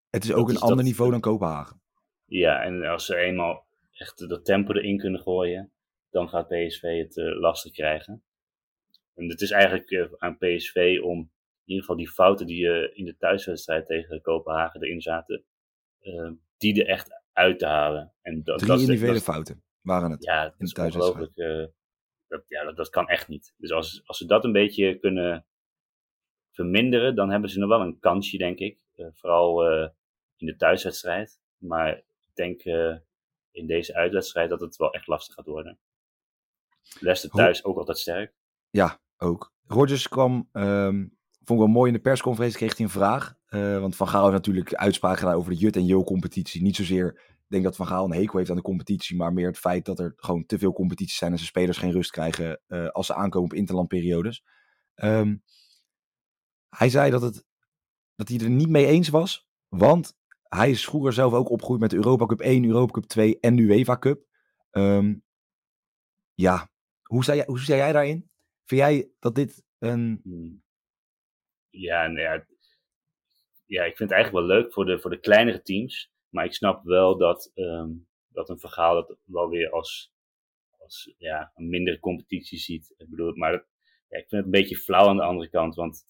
het 0.10 0.24
is 0.24 0.29
dat 0.29 0.38
ook 0.38 0.50
een 0.50 0.55
is 0.55 0.62
ander 0.62 0.77
dat- 0.77 0.86
niveau 0.86 1.12
dan 1.12 1.19
Kopenhagen. 1.19 1.81
Ja, 2.25 2.63
en 2.63 2.84
als 2.86 3.05
ze 3.05 3.15
eenmaal 3.15 3.67
echt 3.91 4.29
dat 4.29 4.46
tempo 4.46 4.74
erin 4.74 4.98
kunnen 4.98 5.22
gooien, 5.22 5.72
dan 6.10 6.29
gaat 6.29 6.48
PSV 6.48 6.81
het 6.81 7.17
eh, 7.17 7.39
lastig 7.39 7.72
krijgen. 7.72 8.24
En 9.13 9.29
het 9.29 9.41
is 9.41 9.51
eigenlijk 9.51 9.89
eh, 9.91 10.05
aan 10.17 10.38
PSV 10.38 11.00
om 11.03 11.31
ieder 11.65 11.84
geval 11.84 11.96
die 11.96 12.10
fouten 12.10 12.46
die 12.46 12.63
uh, 12.65 12.98
in 12.98 13.05
de 13.05 13.15
thuiswedstrijd 13.17 13.88
tegen 13.88 14.22
Kopenhagen 14.22 14.81
erin 14.84 15.01
zaten, 15.01 15.43
uh, 16.01 16.31
die 16.58 16.81
er 16.84 16.88
echt 16.89 17.22
uit 17.34 17.60
te 17.60 17.65
halen. 17.65 18.13
En 18.22 18.43
dat, 18.43 18.58
Drie 18.58 18.69
dat, 18.72 18.79
individuele 18.79 19.13
dat, 19.13 19.24
fouten 19.24 19.63
waren 19.81 20.12
het 20.12 20.24
ja, 20.24 20.53
in 20.58 20.65
de 20.65 20.72
thuiswedstrijd. 20.72 21.31
Uh, 21.38 21.65
dat, 22.29 22.43
ja, 22.48 22.63
dat, 22.63 22.75
dat 22.75 22.89
kan 22.89 23.07
echt 23.07 23.27
niet. 23.27 23.53
Dus 23.57 23.71
als, 23.71 24.01
als 24.05 24.17
ze 24.17 24.25
dat 24.25 24.43
een 24.43 24.51
beetje 24.51 25.00
kunnen 25.00 25.45
verminderen, 26.51 27.15
dan 27.15 27.29
hebben 27.29 27.50
ze 27.50 27.59
nog 27.59 27.69
wel 27.69 27.81
een 27.81 28.00
kansje, 28.00 28.38
denk 28.38 28.59
ik. 28.59 28.77
vooral 29.13 29.63
in 30.38 30.45
de 30.45 30.55
thuiswedstrijd. 30.55 31.39
Maar 31.57 31.98
ik 31.98 32.29
denk 32.33 32.63
in 33.51 33.67
deze 33.67 33.95
uitwedstrijd 33.95 34.50
dat 34.50 34.59
het 34.59 34.75
wel 34.75 34.93
echt 34.93 35.07
lastig 35.07 35.33
gaat 35.33 35.45
worden. 35.45 35.79
Leicester 37.00 37.29
thuis 37.29 37.63
ook 37.63 37.77
altijd 37.77 37.98
sterk. 37.98 38.33
Ja, 38.69 39.00
ook. 39.17 39.53
Rodgers 39.67 40.07
kwam, 40.07 40.50
um, 40.53 41.17
vond 41.43 41.59
ik 41.59 41.65
wel 41.65 41.67
mooi 41.67 41.88
in 41.88 41.95
de 41.95 42.01
persconferentie, 42.01 42.57
kreeg 42.57 42.77
hij 42.77 42.86
een 42.86 42.91
vraag. 42.91 43.38
Want 43.79 43.95
Van 43.95 44.07
Gaal 44.07 44.21
heeft 44.21 44.36
natuurlijk 44.36 44.74
uitspraak 44.74 45.17
gedaan 45.17 45.36
over 45.36 45.51
de 45.51 45.57
Jut 45.57 45.75
en 45.75 45.86
Jo 45.86 46.03
competitie. 46.03 46.62
Niet 46.62 46.75
zozeer, 46.75 47.21
denk 47.50 47.63
dat 47.63 47.75
Van 47.75 47.88
Gaal 47.88 48.06
een 48.06 48.13
hekel 48.13 48.38
heeft 48.38 48.50
aan 48.50 48.56
de 48.56 48.62
competitie, 48.62 49.15
maar 49.15 49.34
meer 49.34 49.48
het 49.48 49.58
feit 49.58 49.86
dat 49.86 50.00
er 50.00 50.13
gewoon 50.15 50.46
te 50.46 50.58
veel 50.58 50.74
competities 50.74 51.18
zijn 51.18 51.32
en 51.32 51.39
ze 51.39 51.46
spelers 51.46 51.77
geen 51.77 51.91
rust 51.91 52.12
krijgen 52.12 52.62
uh, 52.68 52.88
als 52.88 53.06
ze 53.06 53.13
aankomen 53.13 53.50
op 53.50 53.58
interlandperiodes. 53.58 54.44
Um, 54.96 55.44
hij 56.70 56.89
zei 56.89 57.12
dat, 57.12 57.22
het, 57.22 57.46
dat 58.15 58.27
hij 58.27 58.39
er 58.39 58.50
niet 58.50 58.70
mee 58.70 58.86
eens 58.86 59.10
was, 59.10 59.48
want 59.68 60.18
hij 60.44 60.70
is 60.70 60.86
vroeger 60.86 61.13
zelf 61.13 61.34
ook 61.34 61.50
opgegroeid 61.50 61.82
met 61.82 61.94
Europa 61.94 62.25
Cup 62.25 62.39
1, 62.39 62.65
Europa 62.65 62.94
Cup 62.94 63.03
2 63.03 63.39
en 63.39 63.56
de 63.56 63.62
UEFA 63.62 63.98
Cup. 63.98 64.25
Um, 64.72 65.24
ja, 66.34 66.70
hoe 67.03 67.24
sta, 67.24 67.36
jij, 67.36 67.46
hoe 67.46 67.60
sta 67.60 67.75
jij 67.75 67.91
daarin? 67.91 68.29
Vind 68.65 68.82
jij 68.82 69.10
dat 69.20 69.36
dit 69.36 69.63
een... 69.79 70.20
Hmm. 70.24 70.63
Ja, 71.70 72.08
nou 72.08 72.20
ja, 72.20 72.46
ja, 73.65 73.84
ik 73.84 73.98
vind 73.98 74.10
het 74.10 74.20
eigenlijk 74.20 74.48
wel 74.48 74.58
leuk 74.58 74.74
voor 74.74 74.86
de, 74.86 75.00
voor 75.00 75.10
de 75.10 75.20
kleinere 75.20 75.62
teams. 75.62 76.12
Maar 76.29 76.45
ik 76.45 76.53
snap 76.53 76.83
wel 76.83 77.17
dat, 77.17 77.51
um, 77.55 78.07
dat 78.27 78.50
een 78.50 78.59
verhaal 78.59 78.93
dat 78.93 79.17
wel 79.24 79.50
weer 79.50 79.69
als, 79.69 80.13
als 80.77 81.13
ja, 81.17 81.51
een 81.55 81.69
mindere 81.69 82.00
competitie 82.00 82.59
ziet. 82.59 82.93
Ik 82.98 83.09
bedoel, 83.09 83.36
maar 83.36 83.51
ja, 84.09 84.17
ik 84.17 84.27
vind 84.27 84.31
het 84.31 84.45
een 84.45 84.51
beetje 84.62 84.77
flauw 84.77 85.07
aan 85.07 85.15
de 85.15 85.24
andere 85.24 85.50
kant. 85.50 85.75
Want 85.75 86.05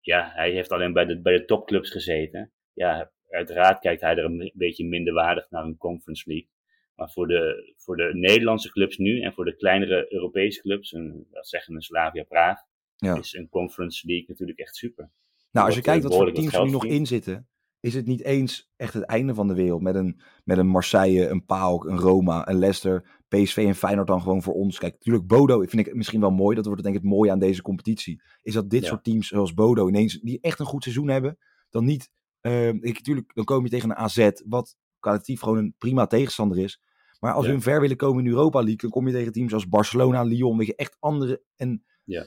ja, 0.00 0.30
hij 0.34 0.50
heeft 0.50 0.72
alleen 0.72 0.92
bij 0.92 1.04
de, 1.04 1.20
bij 1.20 1.38
de 1.38 1.44
topclubs 1.44 1.90
gezeten. 1.90 2.52
Ja, 2.72 3.12
uiteraard 3.28 3.80
kijkt 3.80 4.00
hij 4.00 4.16
er 4.16 4.24
een 4.24 4.52
beetje 4.54 4.86
minder 4.86 5.14
waardig 5.14 5.50
naar 5.50 5.64
een 5.64 5.76
Conference 5.76 6.28
League. 6.28 6.48
Maar 6.94 7.10
voor 7.10 7.26
de, 7.26 7.74
voor 7.76 7.96
de 7.96 8.10
Nederlandse 8.12 8.70
clubs 8.70 8.96
nu 8.96 9.20
en 9.20 9.32
voor 9.32 9.44
de 9.44 9.56
kleinere 9.56 10.12
Europese 10.12 10.60
clubs, 10.60 10.92
een, 10.92 11.26
dat 11.30 11.48
zeggen 11.48 11.74
een 11.74 11.82
Slavia 11.82 12.22
Praag, 12.22 12.58
ja. 12.96 13.18
is 13.18 13.32
een 13.32 13.48
Conference 13.48 14.06
League 14.06 14.26
natuurlijk 14.28 14.58
echt 14.58 14.76
super. 14.76 15.10
Nou, 15.50 15.66
als 15.66 15.74
je 15.74 15.82
kijkt 15.82 16.02
wat 16.02 16.14
voor 16.14 16.32
teams 16.32 16.54
er 16.54 16.64
nu 16.64 16.70
nog 16.70 16.84
in 16.84 17.06
zitten, 17.06 17.48
is 17.84 17.94
het 17.94 18.06
niet 18.06 18.22
eens 18.22 18.70
echt 18.76 18.94
het 18.94 19.02
einde 19.02 19.34
van 19.34 19.48
de 19.48 19.54
wereld. 19.54 19.82
Met 19.82 19.94
een, 19.94 20.20
met 20.44 20.58
een 20.58 20.66
Marseille, 20.66 21.28
een 21.28 21.44
PAOK, 21.44 21.84
een 21.84 21.98
Roma, 21.98 22.48
een 22.48 22.58
Leicester, 22.58 23.22
PSV 23.28 23.56
en 23.56 23.74
Feyenoord 23.74 24.06
dan 24.06 24.22
gewoon 24.22 24.42
voor 24.42 24.54
ons. 24.54 24.78
Kijk, 24.78 24.92
natuurlijk 24.92 25.26
Bodo 25.26 25.58
vind 25.58 25.86
ik 25.86 25.94
misschien 25.94 26.20
wel 26.20 26.30
mooi. 26.30 26.56
Dat 26.56 26.66
wordt 26.66 26.82
denk 26.82 26.94
ik 26.94 27.02
het 27.02 27.10
mooie 27.10 27.30
aan 27.30 27.38
deze 27.38 27.62
competitie. 27.62 28.22
Is 28.42 28.54
dat 28.54 28.70
dit 28.70 28.84
soort 28.84 29.04
teams 29.04 29.28
zoals 29.28 29.54
Bodo 29.54 29.88
ineens, 29.88 30.20
die 30.20 30.38
echt 30.40 30.58
een 30.58 30.66
goed 30.66 30.82
seizoen 30.82 31.08
hebben, 31.08 31.38
dan 31.70 31.84
niet... 31.84 32.10
Uh, 32.42 32.68
ik, 32.68 32.94
natuurlijk, 32.94 33.34
dan 33.34 33.44
kom 33.44 33.64
je 33.64 33.70
tegen 33.70 33.90
een 33.90 33.96
AZ, 33.96 34.30
wat 34.46 34.76
kwalitatief 35.00 35.40
gewoon 35.40 35.58
een 35.58 35.74
prima 35.78 36.06
tegenstander 36.06 36.58
is. 36.58 36.80
Maar 37.20 37.32
als 37.32 37.44
ja. 37.44 37.50
hun 37.50 37.62
ver 37.62 37.80
willen 37.80 37.96
komen 37.96 38.24
in 38.24 38.30
Europa 38.30 38.58
League, 38.58 38.76
dan 38.76 38.90
kom 38.90 39.06
je 39.06 39.12
tegen 39.12 39.32
teams 39.32 39.54
als 39.54 39.68
Barcelona, 39.68 40.22
Lyon, 40.22 40.58
weet 40.58 40.66
je, 40.66 40.76
echt 40.76 40.96
andere. 41.00 41.42
En 41.56 41.84
ja. 42.04 42.26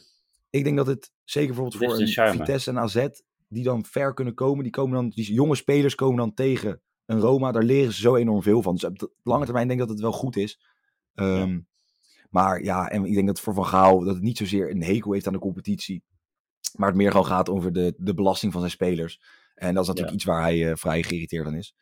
ik 0.50 0.64
denk 0.64 0.78
dat 0.78 0.88
het 0.88 1.12
zeker 1.24 1.54
bijvoorbeeld 1.54 1.84
voor 1.84 2.00
een 2.00 2.38
Vitesse 2.38 2.70
en 2.70 2.80
AZ, 2.80 3.08
die 3.48 3.64
dan 3.64 3.86
ver 3.86 4.14
kunnen 4.14 4.34
komen, 4.34 4.64
die, 4.64 4.72
komen 4.72 4.94
dan, 4.94 5.10
die 5.10 5.34
jonge 5.34 5.56
spelers 5.56 5.96
komen 5.96 6.18
dan 6.18 6.34
tegen 6.34 6.82
een 7.06 7.20
Roma, 7.20 7.52
daar 7.52 7.64
leren 7.64 7.94
ze 7.94 8.02
zo 8.02 8.16
enorm 8.16 8.42
veel 8.42 8.62
van. 8.62 8.74
Dus 8.74 8.84
op 8.84 9.12
lange 9.24 9.46
termijn 9.46 9.68
denk 9.68 9.80
ik 9.80 9.86
dat 9.86 9.96
het 9.96 10.06
wel 10.06 10.14
goed 10.20 10.36
is. 10.36 10.60
Um, 11.14 11.52
ja. 11.52 11.62
Maar 12.30 12.64
ja, 12.64 12.90
en 12.90 13.06
ik 13.06 13.14
denk 13.14 13.28
dat 13.28 13.40
voor 13.40 13.54
Van 13.54 13.66
Gaal 13.66 14.00
dat 14.00 14.14
het 14.14 14.24
niet 14.24 14.38
zozeer 14.38 14.70
een 14.70 14.84
hekel 14.84 15.12
heeft 15.12 15.28
aan 15.28 15.34
de 15.34 15.40
competitie. 15.40 16.04
Maar 16.76 16.88
het 16.88 16.98
meer 16.98 17.12
gewoon 17.12 17.26
gaat 17.26 17.50
over 17.50 17.74
de, 17.74 17.94
de 17.98 18.14
belasting 18.14 18.52
van 18.52 18.62
zijn 18.62 18.74
spelers. 18.74 19.22
En 19.56 19.74
dat 19.74 19.84
is 19.84 19.88
natuurlijk 19.88 20.16
iets 20.16 20.26
waar 20.26 20.42
hij 20.42 20.70
uh, 20.70 20.76
vrij 20.76 21.04
geïrriteerd 21.04 21.46
aan 21.46 21.56
is. 21.56 21.76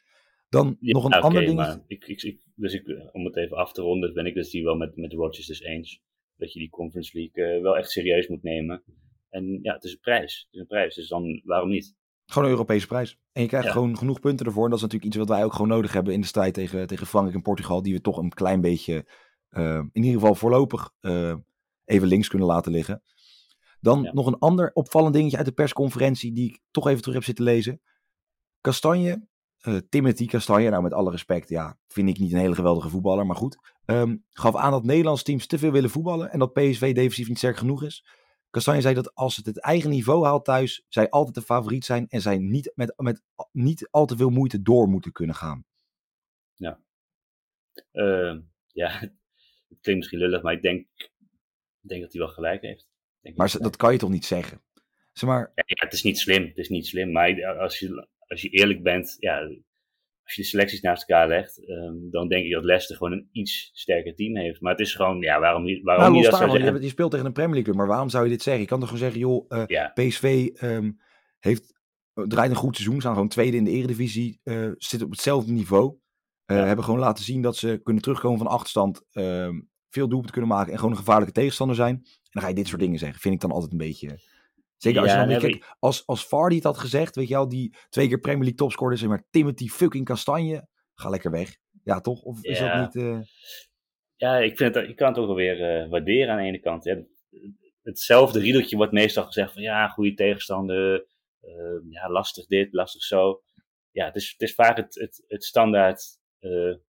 Dan 0.49 0.77
nog 0.79 1.03
een 1.03 1.13
okay, 1.13 1.21
ander 1.21 1.45
ding. 1.45 1.55
Maar 1.55 1.83
ik, 1.87 2.07
ik, 2.07 2.21
ik, 2.21 2.41
dus 2.55 2.73
ik, 2.73 3.09
om 3.11 3.25
het 3.25 3.37
even 3.37 3.57
af 3.57 3.71
te 3.71 3.81
ronden, 3.81 4.13
ben 4.13 4.25
ik 4.25 4.33
dus 4.33 4.49
die 4.49 4.63
wel 4.63 4.75
met, 4.75 4.95
met 4.95 5.09
de 5.09 5.15
Rodgers 5.15 5.47
dus 5.47 5.61
eens. 5.61 6.01
Dat 6.37 6.53
je 6.53 6.59
die 6.59 6.69
Conference 6.69 7.17
League 7.17 7.55
uh, 7.55 7.61
wel 7.61 7.77
echt 7.77 7.89
serieus 7.89 8.27
moet 8.27 8.43
nemen. 8.43 8.83
En 9.35 9.59
ja, 9.61 9.73
het 9.73 9.83
is 9.83 9.91
een 9.91 9.99
prijs. 9.99 10.43
Het 10.45 10.53
is 10.53 10.59
een 10.59 10.67
prijs, 10.67 10.95
dus 10.95 11.07
dan 11.07 11.41
waarom 11.43 11.69
niet? 11.69 11.95
Gewoon 12.25 12.43
een 12.43 12.53
Europese 12.53 12.87
prijs. 12.87 13.17
En 13.31 13.41
je 13.41 13.47
krijgt 13.47 13.67
ja. 13.67 13.73
gewoon 13.73 13.97
genoeg 13.97 14.19
punten 14.19 14.45
ervoor. 14.45 14.63
En 14.63 14.69
dat 14.69 14.77
is 14.77 14.83
natuurlijk 14.83 15.11
iets 15.11 15.21
wat 15.21 15.35
wij 15.35 15.43
ook 15.43 15.51
gewoon 15.51 15.67
nodig 15.67 15.93
hebben 15.93 16.13
in 16.13 16.21
de 16.21 16.27
strijd 16.27 16.53
tegen, 16.53 16.87
tegen 16.87 17.07
Frankrijk 17.07 17.37
en 17.37 17.43
Portugal. 17.43 17.81
Die 17.81 17.93
we 17.93 18.01
toch 18.01 18.17
een 18.17 18.33
klein 18.33 18.61
beetje, 18.61 19.07
uh, 19.49 19.75
in 19.75 20.03
ieder 20.03 20.19
geval 20.19 20.35
voorlopig, 20.35 20.91
uh, 21.01 21.35
even 21.85 22.07
links 22.07 22.27
kunnen 22.27 22.47
laten 22.47 22.71
liggen. 22.71 23.03
Dan 23.79 24.01
ja. 24.01 24.13
nog 24.13 24.27
een 24.27 24.39
ander 24.39 24.71
opvallend 24.73 25.13
dingetje 25.13 25.37
uit 25.37 25.45
de 25.45 25.51
persconferentie 25.51 26.33
die 26.33 26.49
ik 26.49 26.59
toch 26.71 26.87
even 26.87 27.01
terug 27.01 27.15
heb 27.15 27.23
zitten 27.23 27.45
lezen. 27.45 27.81
Kastanje 28.61 29.27
uh, 29.67 29.77
Timothy 29.89 30.25
Castagne, 30.25 30.69
nou 30.69 30.83
met 30.83 30.93
alle 30.93 31.11
respect, 31.11 31.49
ja, 31.49 31.77
vind 31.87 32.09
ik 32.09 32.19
niet 32.19 32.31
een 32.31 32.39
hele 32.39 32.55
geweldige 32.55 32.89
voetballer, 32.89 33.25
maar 33.25 33.35
goed. 33.35 33.57
Um, 33.85 34.23
gaf 34.29 34.55
aan 34.55 34.71
dat 34.71 34.83
Nederlandse 34.83 35.23
teams 35.23 35.47
te 35.47 35.57
veel 35.57 35.71
willen 35.71 35.89
voetballen 35.89 36.31
en 36.31 36.39
dat 36.39 36.53
PSV 36.53 36.93
defensief 36.93 37.27
niet 37.27 37.37
sterk 37.37 37.57
genoeg 37.57 37.83
is. 37.83 38.05
Castagne 38.55 38.81
zei 38.81 38.93
dat 38.93 39.15
als 39.15 39.35
het 39.35 39.45
het 39.45 39.59
eigen 39.59 39.89
niveau 39.89 40.25
haalt 40.25 40.45
thuis, 40.45 40.85
zij 40.87 41.09
altijd 41.09 41.35
de 41.35 41.41
favoriet 41.41 41.85
zijn 41.85 42.07
en 42.09 42.21
zij 42.21 42.37
niet 42.37 42.71
met, 42.75 42.93
met 42.97 43.21
niet 43.51 43.87
al 43.91 44.05
te 44.05 44.17
veel 44.17 44.29
moeite 44.29 44.61
door 44.61 44.87
moeten 44.87 45.11
kunnen 45.11 45.35
gaan. 45.35 45.65
Ja. 46.53 46.79
Uh, 47.91 48.37
ja, 48.67 48.99
het 49.69 49.79
klinkt 49.81 49.85
misschien 49.85 50.19
lullig, 50.19 50.41
maar 50.41 50.53
ik 50.53 50.61
denk, 50.61 50.87
ik 50.95 51.89
denk 51.89 52.01
dat 52.01 52.11
hij 52.11 52.21
wel 52.21 52.31
gelijk 52.31 52.61
heeft. 52.61 52.87
Denk 53.19 53.37
maar 53.37 53.51
dat, 53.51 53.61
dat 53.61 53.75
kan 53.75 53.91
je 53.91 53.97
toch 53.97 54.09
niet 54.09 54.25
zeggen? 54.25 54.61
Zeg 55.13 55.29
maar... 55.29 55.51
Ja, 55.55 55.63
het 55.65 55.93
is 55.93 56.03
niet 56.03 56.19
slim, 56.19 56.47
het 56.47 56.57
is 56.57 56.69
niet 56.69 56.87
slim, 56.87 57.11
maar 57.11 57.57
als 57.57 57.79
je 57.79 58.07
als 58.27 58.41
je 58.41 58.49
eerlijk 58.49 58.83
bent, 58.83 59.15
ja, 59.19 59.49
als 60.25 60.35
je 60.35 60.41
de 60.41 60.47
selecties 60.47 60.81
naast 60.81 61.09
elkaar 61.09 61.27
legt, 61.27 61.69
um, 61.69 62.07
dan 62.11 62.27
denk 62.27 62.45
ik 62.45 62.51
dat 62.51 62.63
Leicester 62.63 62.95
gewoon 62.97 63.11
een 63.11 63.29
iets 63.31 63.69
sterker 63.73 64.15
team 64.15 64.37
heeft. 64.37 64.61
Maar 64.61 64.71
het 64.71 64.81
is 64.81 64.95
gewoon, 64.95 65.19
ja, 65.19 65.39
waarom 65.39 65.63
niet? 65.63 65.83
Waarom 65.83 66.03
nou, 66.03 66.15
niet 66.15 66.31
dat 66.31 66.39
daar, 66.39 66.73
je, 66.73 66.81
je, 66.81 66.89
speelt 66.89 67.11
tegen 67.11 67.25
een 67.25 67.33
Premier 67.33 67.55
League, 67.55 67.73
maar 67.73 67.87
waarom 67.87 68.09
zou 68.09 68.23
je 68.23 68.29
dit 68.29 68.41
zeggen? 68.41 68.61
Je 68.61 68.67
kan 68.67 68.79
toch 68.79 68.89
gewoon 68.89 69.03
zeggen, 69.03 69.19
joh, 69.19 69.45
uh, 69.49 69.63
ja. 69.65 69.91
PSV 69.93 70.49
um, 70.61 70.99
heeft, 71.39 71.73
uh, 72.13 72.25
draait 72.25 72.49
een 72.49 72.55
goed 72.55 72.75
seizoen, 72.75 72.99
staan 72.99 73.13
gewoon 73.13 73.27
tweede 73.27 73.57
in 73.57 73.63
de 73.63 73.71
eredivisie, 73.71 74.39
uh, 74.43 74.71
zit 74.77 75.01
op 75.01 75.11
hetzelfde 75.11 75.51
niveau. 75.51 75.97
Ja. 76.45 76.55
Hebben 76.55 76.85
gewoon 76.85 76.99
laten 76.99 77.23
zien 77.23 77.41
dat 77.41 77.55
ze 77.55 77.79
kunnen 77.83 78.01
terugkomen 78.01 78.37
van 78.37 78.47
achterstand, 78.47 79.05
ehm, 79.11 79.61
veel 79.89 80.07
doelpunten 80.07 80.31
kunnen 80.31 80.49
maken 80.49 80.71
en 80.71 80.77
gewoon 80.77 80.91
een 80.91 80.99
gevaarlijke 80.99 81.33
tegenstander 81.33 81.75
zijn. 81.75 81.95
En 81.95 82.31
dan 82.31 82.41
ga 82.41 82.49
je 82.49 82.55
dit 82.55 82.67
soort 82.67 82.81
dingen 82.81 82.99
zeggen. 82.99 83.19
Vind 83.19 83.33
ik 83.33 83.41
dan 83.41 83.51
altijd 83.51 83.71
een 83.71 83.77
beetje 83.77 84.19
Zeker 84.77 85.01
als 85.01 85.11
je 85.11 85.17
dan 85.17 85.39
kijkt, 85.39 85.75
als, 85.79 86.05
als 86.05 86.27
Vardy 86.27 86.55
het 86.55 86.63
had 86.63 86.77
gezegd, 86.77 87.15
weet 87.15 87.27
je 87.27 87.33
wel, 87.33 87.49
die 87.49 87.75
twee 87.89 88.07
keer 88.07 88.19
Premier 88.19 88.41
League 88.41 88.57
topscorer 88.57 88.93
is, 88.93 89.03
maar 89.03 89.25
Timothy 89.29 89.67
fucking 89.67 90.05
Kastanje, 90.05 90.67
ga 90.93 91.09
lekker 91.09 91.31
weg. 91.31 91.57
Ja, 91.83 92.01
toch? 92.01 92.21
Of 92.21 92.43
is 92.43 92.59
dat 92.59 92.79
niet... 92.79 92.95
Uh... 92.95 93.19
Ja, 94.15 94.37
ik, 94.37 94.57
vind 94.57 94.75
het, 94.75 94.89
ik 94.89 94.95
kan 94.95 95.07
het 95.07 95.17
ook 95.17 95.25
wel 95.25 95.35
weer 95.35 95.83
uh, 95.83 95.89
waarderen 95.89 96.29
aan 96.29 96.37
de 96.37 96.43
ene 96.43 96.59
kant. 96.59 96.83
Ja, 96.83 97.03
hetzelfde 97.81 98.39
riedeltje 98.39 98.77
wordt 98.77 98.91
meestal 98.91 99.25
gezegd 99.25 99.53
van 99.53 99.61
ja, 99.61 99.87
goede 99.87 100.13
tegenstander, 100.13 101.05
uh, 101.41 101.51
ja, 101.89 102.09
lastig 102.09 102.45
dit, 102.45 102.73
lastig 102.73 103.03
zo. 103.03 103.41
Ja, 103.91 104.05
het 104.05 104.15
is, 104.15 104.31
het 104.31 104.41
is 104.41 104.53
vaak 104.53 104.77
het, 104.77 104.95
het, 104.95 105.23
het 105.27 105.43
standaard 105.43 106.19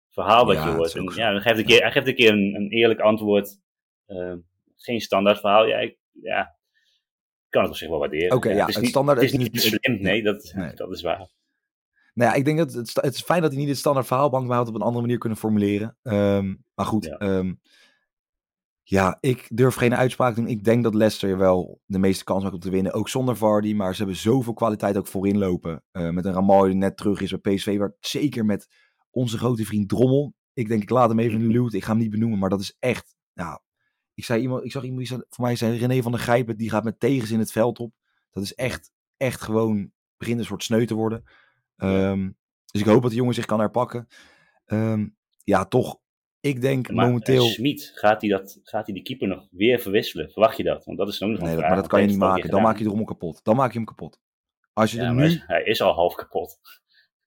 verhaal 0.08 0.46
wat 0.46 0.56
ja, 0.56 0.66
je 0.66 0.74
hoort. 0.74 0.94
En, 0.94 1.12
ja, 1.14 1.32
dan 1.32 1.40
geeft 1.40 1.58
een 1.58 1.64
keer, 1.64 1.80
hij 1.80 1.92
geeft 1.92 2.06
een 2.06 2.14
keer 2.14 2.32
een, 2.32 2.54
een 2.54 2.70
eerlijk 2.70 3.00
antwoord. 3.00 3.58
geen 4.76 5.00
standaard 5.00 5.40
verhaal. 5.40 5.66
Ja, 5.66 5.78
ik, 5.78 5.98
ja, 6.12 6.55
kan 7.48 7.62
het 7.62 7.70
op 7.70 7.76
zich 7.76 7.88
wel 7.88 7.98
waarderen. 7.98 8.36
Oké, 8.36 8.50
ja, 8.50 8.66
het, 8.66 8.80
niet, 8.80 8.88
standaard 8.88 9.20
het 9.20 9.32
is 9.32 9.36
niet 9.38 9.60
slim, 9.60 10.00
nee, 10.00 10.22
dat, 10.22 10.52
nee. 10.54 10.74
dat 10.74 10.92
is 10.92 11.02
waar. 11.02 11.28
Nou 12.14 12.30
ja, 12.30 12.36
ik 12.36 12.44
denk 12.44 12.58
dat 12.58 12.72
het, 12.72 12.94
het 12.94 13.14
is 13.14 13.22
fijn 13.22 13.42
dat 13.42 13.50
hij 13.50 13.60
niet 13.60 13.68
het 13.68 13.78
standaard 13.78 14.06
verhaalbank 14.06 14.46
maar 14.46 14.60
op 14.60 14.74
een 14.74 14.80
andere 14.80 15.00
manier 15.00 15.18
kunnen 15.18 15.38
formuleren. 15.38 15.96
Um, 16.02 16.64
maar 16.74 16.86
goed, 16.86 17.04
ja. 17.04 17.20
Um, 17.20 17.60
ja, 18.88 19.16
ik 19.20 19.46
durf 19.48 19.74
geen 19.74 19.94
uitspraak 19.94 20.34
te 20.34 20.40
doen. 20.40 20.50
Ik 20.50 20.64
denk 20.64 20.82
dat 20.82 20.94
Leicester 20.94 21.38
wel 21.38 21.80
de 21.84 21.98
meeste 21.98 22.24
kans 22.24 22.42
maakt 22.42 22.54
om 22.54 22.60
te 22.60 22.70
winnen. 22.70 22.92
Ook 22.92 23.08
zonder 23.08 23.36
Vardy. 23.36 23.74
Maar 23.74 23.92
ze 23.92 24.02
hebben 24.02 24.20
zoveel 24.20 24.52
kwaliteit 24.52 24.96
ook 24.96 25.06
voorin 25.06 25.38
lopen. 25.38 25.82
Uh, 25.92 26.10
met 26.10 26.24
een 26.24 26.32
Ramaljo 26.32 26.66
die 26.66 26.74
net 26.74 26.96
terug 26.96 27.20
is 27.20 27.40
bij 27.40 27.54
PSV. 27.54 27.76
Maar 27.78 27.94
zeker 28.00 28.44
met 28.44 28.68
onze 29.10 29.38
grote 29.38 29.64
vriend 29.64 29.88
Drommel. 29.88 30.34
Ik 30.52 30.68
denk, 30.68 30.82
ik 30.82 30.90
laat 30.90 31.08
hem 31.08 31.18
even 31.18 31.40
in 31.40 31.48
de. 31.48 31.68
Ik 31.76 31.84
ga 31.84 31.90
hem 31.90 32.00
niet 32.00 32.10
benoemen. 32.10 32.38
Maar 32.38 32.50
dat 32.50 32.60
is 32.60 32.76
echt 32.78 33.16
nou, 33.34 33.58
ik, 34.16 34.24
zei 34.24 34.40
iemand, 34.40 34.64
ik 34.64 34.72
zag 34.72 34.82
iemand, 34.82 35.08
die 35.08 35.18
voor 35.28 35.44
mij 35.44 35.56
zei 35.56 35.78
René 35.78 36.02
van 36.02 36.12
der 36.12 36.20
Grijpen, 36.20 36.56
die 36.56 36.70
gaat 36.70 36.84
met 36.84 37.00
tegens 37.00 37.30
in 37.30 37.38
het 37.38 37.52
veld 37.52 37.78
op. 37.78 37.92
Dat 38.30 38.42
is 38.42 38.54
echt, 38.54 38.90
echt 39.16 39.40
gewoon, 39.40 39.92
begint 40.16 40.38
een 40.38 40.44
soort 40.44 40.62
sneu 40.62 40.84
te 40.86 40.94
worden. 40.94 41.24
Um, 41.76 42.36
dus 42.72 42.80
ik 42.80 42.86
hoop 42.86 43.02
dat 43.02 43.10
de 43.10 43.16
jongen 43.16 43.34
zich 43.34 43.44
kan 43.44 43.58
herpakken. 43.58 44.06
Um, 44.66 45.16
ja, 45.44 45.64
toch, 45.64 45.98
Ik 46.40 46.60
denk 46.60 46.90
Maar 46.90 47.06
momenteel... 47.06 47.44
uh, 47.44 47.50
Smit, 47.52 47.90
gaat 47.94 48.20
hij, 48.20 48.30
dat, 48.30 48.58
gaat 48.62 48.84
hij 48.86 48.94
die 48.94 49.02
keeper 49.04 49.28
nog 49.28 49.46
weer 49.50 49.78
verwisselen? 49.78 50.30
Verwacht 50.30 50.56
je 50.56 50.62
dat? 50.62 50.84
Want 50.84 50.98
dat 50.98 51.08
is 51.08 51.18
nog 51.18 51.30
een 51.30 51.44
Nee, 51.44 51.54
vraag. 51.56 51.68
maar 51.68 51.76
dat 51.76 51.86
kan 51.86 52.00
je 52.00 52.06
niet 52.06 52.18
maken. 52.18 52.50
Dan 52.50 52.62
maak 52.62 52.76
je 52.76 52.82
de 52.82 52.88
rommel 52.88 53.06
kapot. 53.06 53.40
Dan 53.44 53.56
maak 53.56 53.70
je 53.72 53.76
hem 53.78 53.86
kapot. 53.86 54.20
Als 54.72 54.92
je 54.92 55.00
er 55.00 55.14
nu... 55.14 55.20
maar 55.20 55.44
hij 55.46 55.62
is 55.62 55.80
al 55.82 55.92
half 55.94 56.14
kapot. 56.14 56.58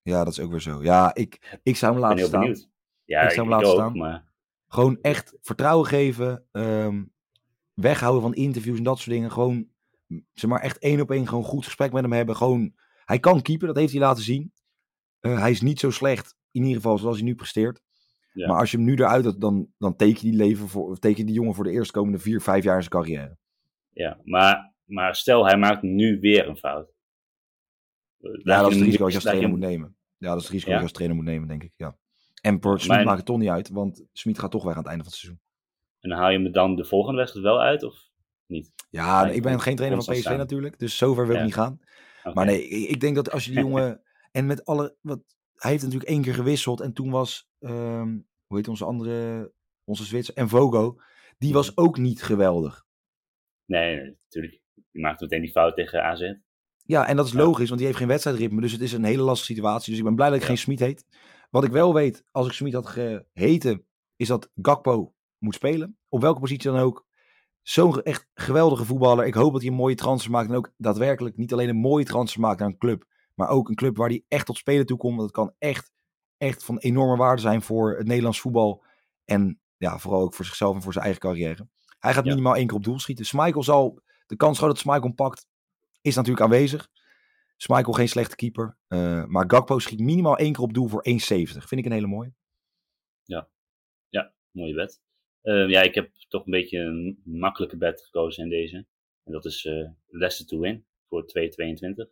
Ja, 0.02 0.24
dat 0.24 0.34
is 0.34 0.40
ook 0.40 0.52
weer 0.52 0.62
zo. 0.62 0.84
Ja, 0.84 1.16
ik, 1.16 1.60
ik 1.64 1.76
zou 1.76 1.94
hem 1.94 2.02
Ik 2.04 2.08
ben 2.08 2.10
laten 2.10 2.18
heel 2.18 2.28
staan. 2.28 2.40
benieuwd. 2.40 2.70
Ja, 3.06 3.22
Ik 3.22 3.30
zou 3.32 3.42
hem 3.42 3.50
laten 3.50 3.68
ook, 3.68 3.74
staan. 3.76 3.98
maar 3.98 4.29
Gewoon 4.70 4.98
echt 5.02 5.38
vertrouwen 5.42 5.88
geven. 5.88 6.46
ehm, 6.52 7.04
weghouden 7.74 8.22
van 8.22 8.34
interviews 8.34 8.78
en 8.78 8.84
dat 8.84 8.98
soort 8.98 9.10
dingen. 9.10 9.32
Gewoon, 9.32 9.68
zeg 10.34 10.50
maar, 10.50 10.62
echt 10.62 10.78
één 10.78 11.02
op 11.02 11.12
één 11.12 11.28
gewoon 11.28 11.44
goed 11.44 11.66
gesprek 11.66 11.92
met 11.92 12.02
hem 12.02 12.12
hebben. 12.12 12.36
Gewoon, 12.36 12.74
hij 13.06 13.20
kan 13.20 13.42
keeper, 13.42 13.68
dat 13.68 13.76
heeft 13.76 13.92
hij 13.92 14.02
laten 14.02 14.24
zien. 14.24 14.54
Eh, 15.20 15.40
hij 15.40 15.52
is 15.52 15.62
niet 15.62 15.80
zo 15.80 15.90
slecht, 15.92 16.36
in 16.52 16.62
ieder 16.62 16.76
geval 16.76 16.98
zoals 16.98 17.16
hij 17.16 17.26
nu 17.26 17.36
presteert. 17.36 17.82
Ja. 18.34 18.48
Maar 18.48 18.60
als 18.60 18.72
je 18.72 18.78
hem 18.78 18.86
nu 18.86 18.94
eruit 18.96 19.24
doet, 19.24 19.42
dan, 19.42 19.68
dan 19.78 19.96
teken 19.96 20.16
je 20.26 20.30
die, 20.32 20.40
leven 20.40 20.68
voor, 20.68 21.00
teken 21.00 21.18
je 21.18 21.26
die 21.26 21.36
jongen 21.36 21.56
voor 21.56 21.64
de 21.64 21.72
eerstkomende 21.72 22.20
vier, 22.20 22.42
vijf 22.42 22.64
jaar 22.64 22.84
zijn 22.84 22.90
carrière. 22.90 23.38
Ja, 23.90 24.20
maar, 24.24 24.74
maar 24.86 25.16
stel 25.16 25.46
hij 25.46 25.58
maakt 25.58 25.82
nu 25.82 26.20
weer 26.20 26.48
een 26.48 26.58
fout. 26.58 26.92
Ja, 28.18 28.62
dat 28.62 28.70
is 28.72 28.76
het 28.76 28.86
risico 28.86 29.04
als 29.04 29.14
je 29.14 29.20
als 29.20 29.28
trainer 29.28 29.50
moet 29.50 29.60
nemen. 29.60 29.78
nemen. 29.78 29.96
Ja, 30.18 30.28
dat 30.30 30.38
is 30.38 30.44
het 30.44 30.52
risico 30.52 30.72
Ja? 30.72 30.76
als 30.76 30.86
je 30.86 30.90
als 30.90 30.98
trainer 30.98 31.16
moet 31.18 31.26
nemen, 31.26 31.48
denk 31.48 31.64
ik. 31.64 31.72
Ja. 31.76 31.98
En 32.42 32.62
voor 32.62 32.80
Smit 32.80 33.04
maakt 33.04 33.18
het 33.18 33.26
toch 33.26 33.38
niet 33.38 33.50
uit, 33.50 33.70
want 33.70 34.04
Smit 34.14 34.40
gaat 34.40 34.52
toch 34.52 34.64
weg 34.64 34.74
aan 34.74 34.80
het 34.80 34.88
einde 34.88 35.04
van 35.04 35.12
het 35.12 35.22
seizoen. 35.22 35.42
En 36.00 36.12
haal 36.12 36.30
je 36.30 36.40
me 36.40 36.50
dan 36.50 36.76
de 36.76 36.86
volgende 36.86 37.18
wedstrijd 37.18 37.46
wel 37.46 37.62
uit, 37.62 37.84
of 37.84 37.96
niet? 38.46 38.72
Ja, 38.90 39.24
Nee, 39.24 39.36
ik 39.36 39.42
ben 39.42 39.60
geen 39.62 39.76
trainer 39.76 40.04
van 40.04 40.14
PSV 40.14 40.22
staan. 40.22 40.38
natuurlijk, 40.38 40.80
dus 40.80 40.98
zover 40.98 41.28
wil 41.28 41.36
ik 41.36 41.44
niet 41.44 41.54
gaan. 41.54 41.80
Maar 42.34 42.46
nee, 42.46 42.68
ik, 42.68 43.00
denk 43.00 43.16
dat 43.16 43.32
als 43.32 43.46
je 43.46 43.52
die 43.52 43.60
jongen... 43.68 44.02
en 44.32 44.46
met 44.46 44.66
alle... 44.66 44.96
Wat, 45.02 45.22
hij 45.56 45.72
heeft 45.72 45.84
natuurlijk 45.84 46.10
één 46.10 46.22
keer 46.22 46.34
gewisseld 46.34 46.82
en 46.82 46.94
toen 46.94 47.10
was... 47.10 47.50
ehm, 47.60 48.18
hoe 48.46 48.58
heet 48.58 48.68
onze 48.68 48.86
andere... 48.86 49.52
Onze 49.84 50.06
Zwitser... 50.06 50.36
En 50.36 50.50
Vogo. 50.50 50.96
Die 51.38 51.54
was 51.54 51.78
ook 51.78 51.98
niet 51.98 52.24
geweldig. 52.24 52.86
Nee, 53.66 53.96
nee, 53.96 54.18
natuurlijk. 54.24 54.62
Je 54.92 55.00
maakt 55.00 55.22
meteen 55.22 55.42
die 55.42 55.52
fout 55.52 55.76
tegen 55.76 56.04
AZ. 56.04 56.34
Ja, 56.84 57.08
en 57.08 57.16
dat 57.16 57.26
is 57.26 57.32
Ja. 57.32 57.38
logisch, 57.38 57.66
want 57.68 57.78
die 57.78 57.86
heeft 57.86 58.00
geen 58.00 58.08
wedstrijdritme. 58.08 58.62
Dus 58.62 58.72
het 58.72 58.82
is 58.82 58.92
een 58.92 59.04
hele 59.04 59.22
lastige 59.24 59.54
situatie. 59.54 59.90
Dus 59.90 59.98
ik 60.00 60.06
ben 60.06 60.16
blij 60.16 60.28
dat 60.28 60.36
ik 60.36 60.42
Ja. 60.42 60.48
geen 60.48 60.58
Smit 60.58 60.80
heet. 60.80 61.06
Wat 61.50 61.64
ik 61.64 61.72
wel 61.72 61.94
weet, 61.94 62.24
als 62.32 62.48
ik 62.48 62.54
Smit 62.54 62.74
had 62.74 62.88
geheten, 62.88 63.86
is 64.16 64.28
dat 64.28 64.52
Gakpo 64.62 65.14
moet 65.38 65.56
spelen. 65.56 65.98
Op 66.10 66.22
welke 66.22 66.40
positie 66.40 66.72
dan 66.72 66.80
ook. 66.80 67.08
Zo'n 67.62 68.02
echt 68.02 68.28
geweldige 68.34 68.86
voetballer. 68.86 69.26
Ik 69.26 69.34
hoop 69.34 69.52
dat 69.52 69.62
hij 69.62 69.70
een 69.70 69.76
mooie 69.78 69.96
transfer 69.96 70.32
maakt. 70.32 70.50
En 70.50 70.56
ook 70.56 70.72
daadwerkelijk 70.78 71.38
niet 71.38 71.54
alleen 71.54 71.70
een 71.70 71.76
mooie 71.76 72.06
transfer 72.06 72.42
maakt 72.42 72.60
naar 72.60 72.68
een 72.70 72.78
club. 72.78 73.06
Maar 73.36 73.50
ook 73.50 73.70
een 73.70 73.76
club 73.76 73.98
waar 73.98 74.10
hij 74.10 74.24
echt 74.28 74.46
tot 74.46 74.58
spelen 74.58 74.86
toe 74.86 74.98
komt. 74.98 75.16
Want 75.16 75.28
het 75.28 75.36
kan 75.36 75.54
echt, 75.58 75.92
echt 76.38 76.64
van 76.64 76.78
enorme 76.78 77.18
waarde 77.18 77.42
zijn 77.42 77.62
voor 77.62 77.98
het 77.98 78.08
Nederlands 78.08 78.40
voetbal. 78.42 78.84
En 79.26 79.60
ja, 79.78 80.00
vooral 80.00 80.22
ook 80.22 80.34
voor 80.34 80.46
zichzelf 80.46 80.76
en 80.76 80.82
voor 80.82 80.94
zijn 80.94 81.06
eigen 81.06 81.22
carrière. 81.22 81.68
Hij 82.00 82.14
gaat 82.14 82.26
Ja. 82.26 82.30
minimaal 82.32 82.56
één 82.56 82.68
keer 82.68 82.76
op 82.76 82.84
doel 82.84 83.00
schieten. 83.00 83.26
Zal, 83.64 84.02
de 84.26 84.36
kans 84.36 84.60
dat 84.60 84.84
hem 84.84 85.16
pakt, 85.16 85.48
is 86.02 86.16
natuurlijk 86.16 86.46
aanwezig. 86.46 86.90
Schmeichel 87.62 87.94
geen 87.94 88.10
slechte 88.10 88.36
keeper. 88.36 88.78
eh, 88.88 89.26
maar 89.26 89.44
Gakpo 89.48 89.80
schiet 89.80 90.00
minimaal 90.00 90.38
één 90.38 90.54
keer 90.54 90.64
op 90.64 90.74
doel 90.74 90.88
voor 90.88 91.04
1,70. 91.10 91.18
Vind 91.68 91.72
ik 91.82 91.86
een 91.86 91.92
hele 91.92 92.08
mooie. 92.08 92.34
Mooie 94.52 94.74
bet. 94.74 95.02
Eh, 95.42 95.70
ja, 95.70 95.82
ik 95.82 95.96
heb 95.96 96.12
toch 96.28 96.46
een 96.46 96.52
beetje 96.52 96.80
een 96.80 97.22
makkelijke 97.24 97.78
bet 97.78 98.02
gekozen 98.02 98.44
in 98.44 98.50
deze. 98.50 98.76
En 99.24 99.32
dat 99.32 99.46
is 99.46 99.66
eh 99.66 99.90
Leicester 100.08 100.46
to 100.48 100.60
win 100.60 100.86
voor 101.10 101.26
2,22. 101.26 102.10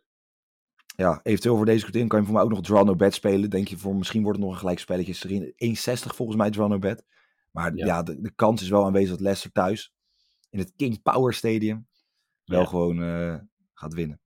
Ja, 0.96 1.20
eventueel 1.22 1.56
voor 1.56 1.64
deze 1.64 1.80
kwartier 1.80 2.06
kan 2.06 2.18
je 2.18 2.24
voor 2.24 2.34
mij 2.34 2.42
ook 2.44 2.50
nog 2.50 2.62
draw 2.62 2.84
no 2.86 2.94
bet 2.96 3.14
spelen. 3.14 3.50
Denk 3.50 3.68
je 3.68 3.76
voor 3.78 3.96
misschien 3.96 4.22
wordt 4.22 4.36
het 4.38 4.46
nog 4.46 4.54
een 4.54 4.60
gelijk 4.60 4.78
spelletje. 4.78 5.12
Is 5.12 5.24
erin 5.24 5.52
1,60 5.56 6.14
volgens 6.14 6.36
mij 6.38 6.50
draw 6.50 6.68
no 6.68 6.78
bet. 6.78 7.04
Maar 7.50 7.74
ja, 7.76 7.86
Ja. 7.86 8.02
de, 8.02 8.20
de 8.20 8.30
kans 8.34 8.62
is 8.62 8.68
wel 8.68 8.84
aanwezig 8.84 9.10
dat 9.10 9.20
Leicester 9.20 9.52
thuis 9.52 9.92
in 10.50 10.58
het 10.58 10.72
King 10.76 11.02
Power 11.02 11.34
Stadium 11.34 11.88
wel 12.44 12.60
Ja. 12.60 12.66
gewoon 12.66 12.98
gaat 13.74 13.94
winnen. 13.94 14.20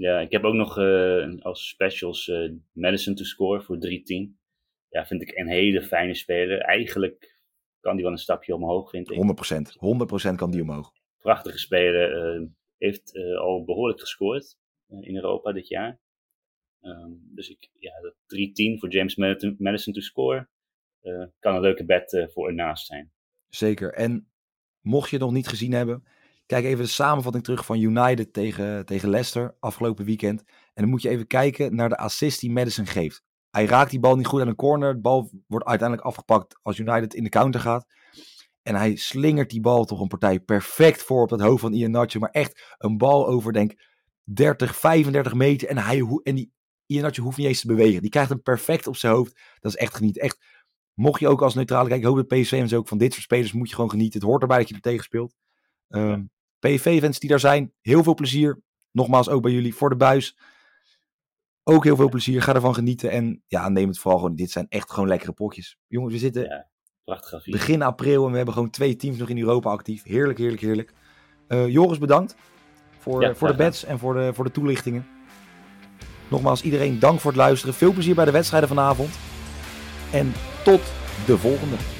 Ja, 0.00 0.20
ik 0.20 0.30
heb 0.30 0.44
ook 0.44 0.54
nog 0.54 0.78
eh, 0.78 1.34
als 1.38 1.68
specials 1.68 2.28
eh 2.28 2.50
Madison 2.72 3.14
to 3.14 3.24
score 3.24 3.62
voor 3.62 3.76
3,10. 3.76 4.38
Ja, 4.88 5.06
vind 5.06 5.22
ik 5.22 5.36
een 5.36 5.48
hele 5.48 5.82
fijne 5.82 6.14
speler. 6.14 6.60
Eigenlijk 6.60 7.40
kan 7.80 7.94
die 7.94 8.04
wel 8.04 8.12
een 8.12 8.18
stapje 8.18 8.54
omhoog, 8.54 8.90
vind 8.90 9.10
ik. 9.10 9.16
100%. 9.16 10.32
100% 10.32 10.34
kan 10.36 10.50
die 10.50 10.62
omhoog. 10.62 10.92
prachtige 11.18 11.58
speler. 11.58 12.34
eh, 12.34 12.46
heeft 12.76 13.18
al 13.38 13.64
behoorlijk 13.64 14.00
gescoord 14.00 14.58
in 15.00 15.14
Europa 15.14 15.52
dit 15.52 15.68
jaar. 15.68 16.00
Ehm, 16.80 17.12
dus 17.34 17.48
ik, 17.48 17.70
ja, 17.78 18.00
dat 18.00 18.14
3-10 18.26 18.78
voor 18.78 18.90
James 18.90 19.16
Madison, 19.58 19.92
to 19.94 20.00
score 20.00 20.48
kan 21.38 21.54
een 21.54 21.60
leuke 21.60 21.84
bet 21.84 22.26
voor 22.32 22.48
ernaast 22.48 22.86
zijn. 22.86 23.12
Zeker. 23.48 23.92
En 23.92 24.30
mocht 24.80 25.10
je 25.10 25.16
het 25.16 25.24
nog 25.24 25.34
niet 25.34 25.48
gezien 25.48 25.72
hebben, 25.72 26.04
kijk 26.50 26.64
even 26.64 26.84
de 26.84 26.90
samenvatting 26.90 27.44
terug 27.44 27.64
van 27.64 27.80
United 27.80 28.32
tegen, 28.32 28.86
tegen 28.86 29.08
Leicester 29.08 29.56
afgelopen 29.60 30.04
weekend. 30.04 30.40
En 30.46 30.82
dan 30.82 30.88
moet 30.88 31.02
je 31.02 31.08
even 31.08 31.26
kijken 31.26 31.74
naar 31.74 31.88
de 31.88 31.96
assist 31.96 32.40
die 32.40 32.50
Madison 32.50 32.86
geeft. 32.86 33.22
Hij 33.50 33.64
raakt 33.64 33.90
die 33.90 34.00
bal 34.00 34.16
niet 34.16 34.26
goed 34.26 34.40
aan 34.40 34.48
een 34.48 34.54
corner. 34.54 34.94
De 34.94 35.00
bal 35.00 35.30
wordt 35.46 35.66
uiteindelijk 35.66 36.08
afgepakt 36.08 36.58
als 36.62 36.78
United 36.78 37.14
in 37.14 37.24
de 37.24 37.28
counter 37.28 37.60
gaat. 37.60 37.86
En 38.62 38.74
hij 38.74 38.96
slingert 38.96 39.50
die 39.50 39.60
bal 39.60 39.84
toch 39.84 40.00
een 40.00 40.08
partij 40.08 40.40
perfect 40.40 41.02
voor 41.02 41.22
op 41.22 41.30
het 41.30 41.40
hoofd 41.40 41.60
van 41.60 41.72
Ian. 41.72 41.90
Maar 41.90 42.30
echt 42.30 42.74
een 42.78 42.96
bal 42.98 43.26
over, 43.26 43.52
denk 43.52 43.72
30, 44.24 44.76
35 44.76 45.34
meter. 45.34 45.68
En, 45.68 45.78
hij, 45.78 46.20
en 46.22 46.34
die 46.34 46.52
Ian 46.86 47.16
hoeft 47.20 47.36
niet 47.36 47.46
eens 47.46 47.60
te 47.60 47.66
bewegen. 47.66 48.00
Die 48.00 48.10
krijgt 48.10 48.30
hem 48.30 48.42
perfect 48.42 48.86
op 48.86 48.96
zijn 48.96 49.12
hoofd. 49.12 49.40
Dat 49.60 49.72
is 49.72 49.78
echt 49.78 49.94
genieten. 49.94 50.22
Echt, 50.22 50.44
mocht 50.94 51.20
je 51.20 51.28
ook 51.28 51.42
als 51.42 51.54
neutrale 51.54 51.88
kijken, 51.88 52.08
ik 52.08 52.14
hoop 52.14 52.28
dat 52.28 52.40
PSV 52.40 52.52
en 52.52 52.76
ook 52.76 52.88
van 52.88 52.98
dit 52.98 53.12
soort 53.12 53.24
spelers 53.24 53.52
moet 53.52 53.68
je 53.68 53.74
gewoon 53.74 53.90
genieten. 53.90 54.20
Het 54.20 54.28
hoort 54.28 54.42
erbij 54.42 54.58
dat 54.58 54.68
je 54.68 54.74
er 54.74 54.80
tegen 54.80 55.04
speelt. 55.04 55.34
Ehm 55.88 56.22
PSV-fans 56.60 57.18
die 57.18 57.30
daar 57.30 57.40
zijn, 57.40 57.72
heel 57.80 58.02
veel 58.02 58.14
plezier. 58.14 58.60
Nogmaals, 58.90 59.28
ook 59.28 59.42
bij 59.42 59.52
jullie 59.52 59.74
voor 59.74 59.88
de 59.88 59.96
buis. 59.96 60.36
Ook 61.62 61.84
heel 61.84 61.96
veel 61.96 62.08
plezier. 62.08 62.42
Ga 62.42 62.54
ervan 62.54 62.74
genieten. 62.74 63.10
En 63.10 63.42
ja, 63.46 63.68
neem 63.68 63.88
het 63.88 63.98
vooral 63.98 64.20
gewoon. 64.20 64.36
Dit 64.36 64.50
zijn 64.50 64.66
echt 64.68 64.90
gewoon 64.90 65.08
lekkere 65.08 65.32
potjes. 65.32 65.78
Jongens, 65.86 66.12
we 66.12 66.18
zitten 66.18 66.42
Ja, 66.42 66.68
prachtig 67.04 67.44
begin 67.44 67.82
april 67.82 68.24
en 68.24 68.30
we 68.30 68.36
hebben 68.36 68.54
gewoon 68.54 68.70
twee 68.70 68.96
teams 68.96 69.18
nog 69.18 69.28
in 69.28 69.38
Europa 69.38 69.70
actief. 69.70 70.02
Heerlijk, 70.02 70.38
heerlijk, 70.38 70.60
heerlijk. 70.60 70.92
Eh, 71.46 71.68
Joris, 71.68 71.98
bedankt 71.98 72.36
voor, 72.98 73.22
Ja, 73.22 73.34
voor 73.34 73.48
de 73.48 73.54
bets 73.54 73.84
en 73.84 73.98
voor 73.98 74.14
de, 74.14 74.34
voor 74.34 74.44
de 74.44 74.50
toelichtingen. 74.50 75.06
Nogmaals, 76.28 76.62
iedereen 76.62 76.98
dank 76.98 77.20
voor 77.20 77.30
het 77.30 77.40
luisteren. 77.40 77.74
Veel 77.74 77.92
plezier 77.92 78.14
bij 78.14 78.24
de 78.24 78.30
wedstrijden 78.30 78.68
vanavond. 78.68 79.18
En 80.12 80.32
tot 80.64 80.80
de 81.26 81.38
volgende. 81.38 81.99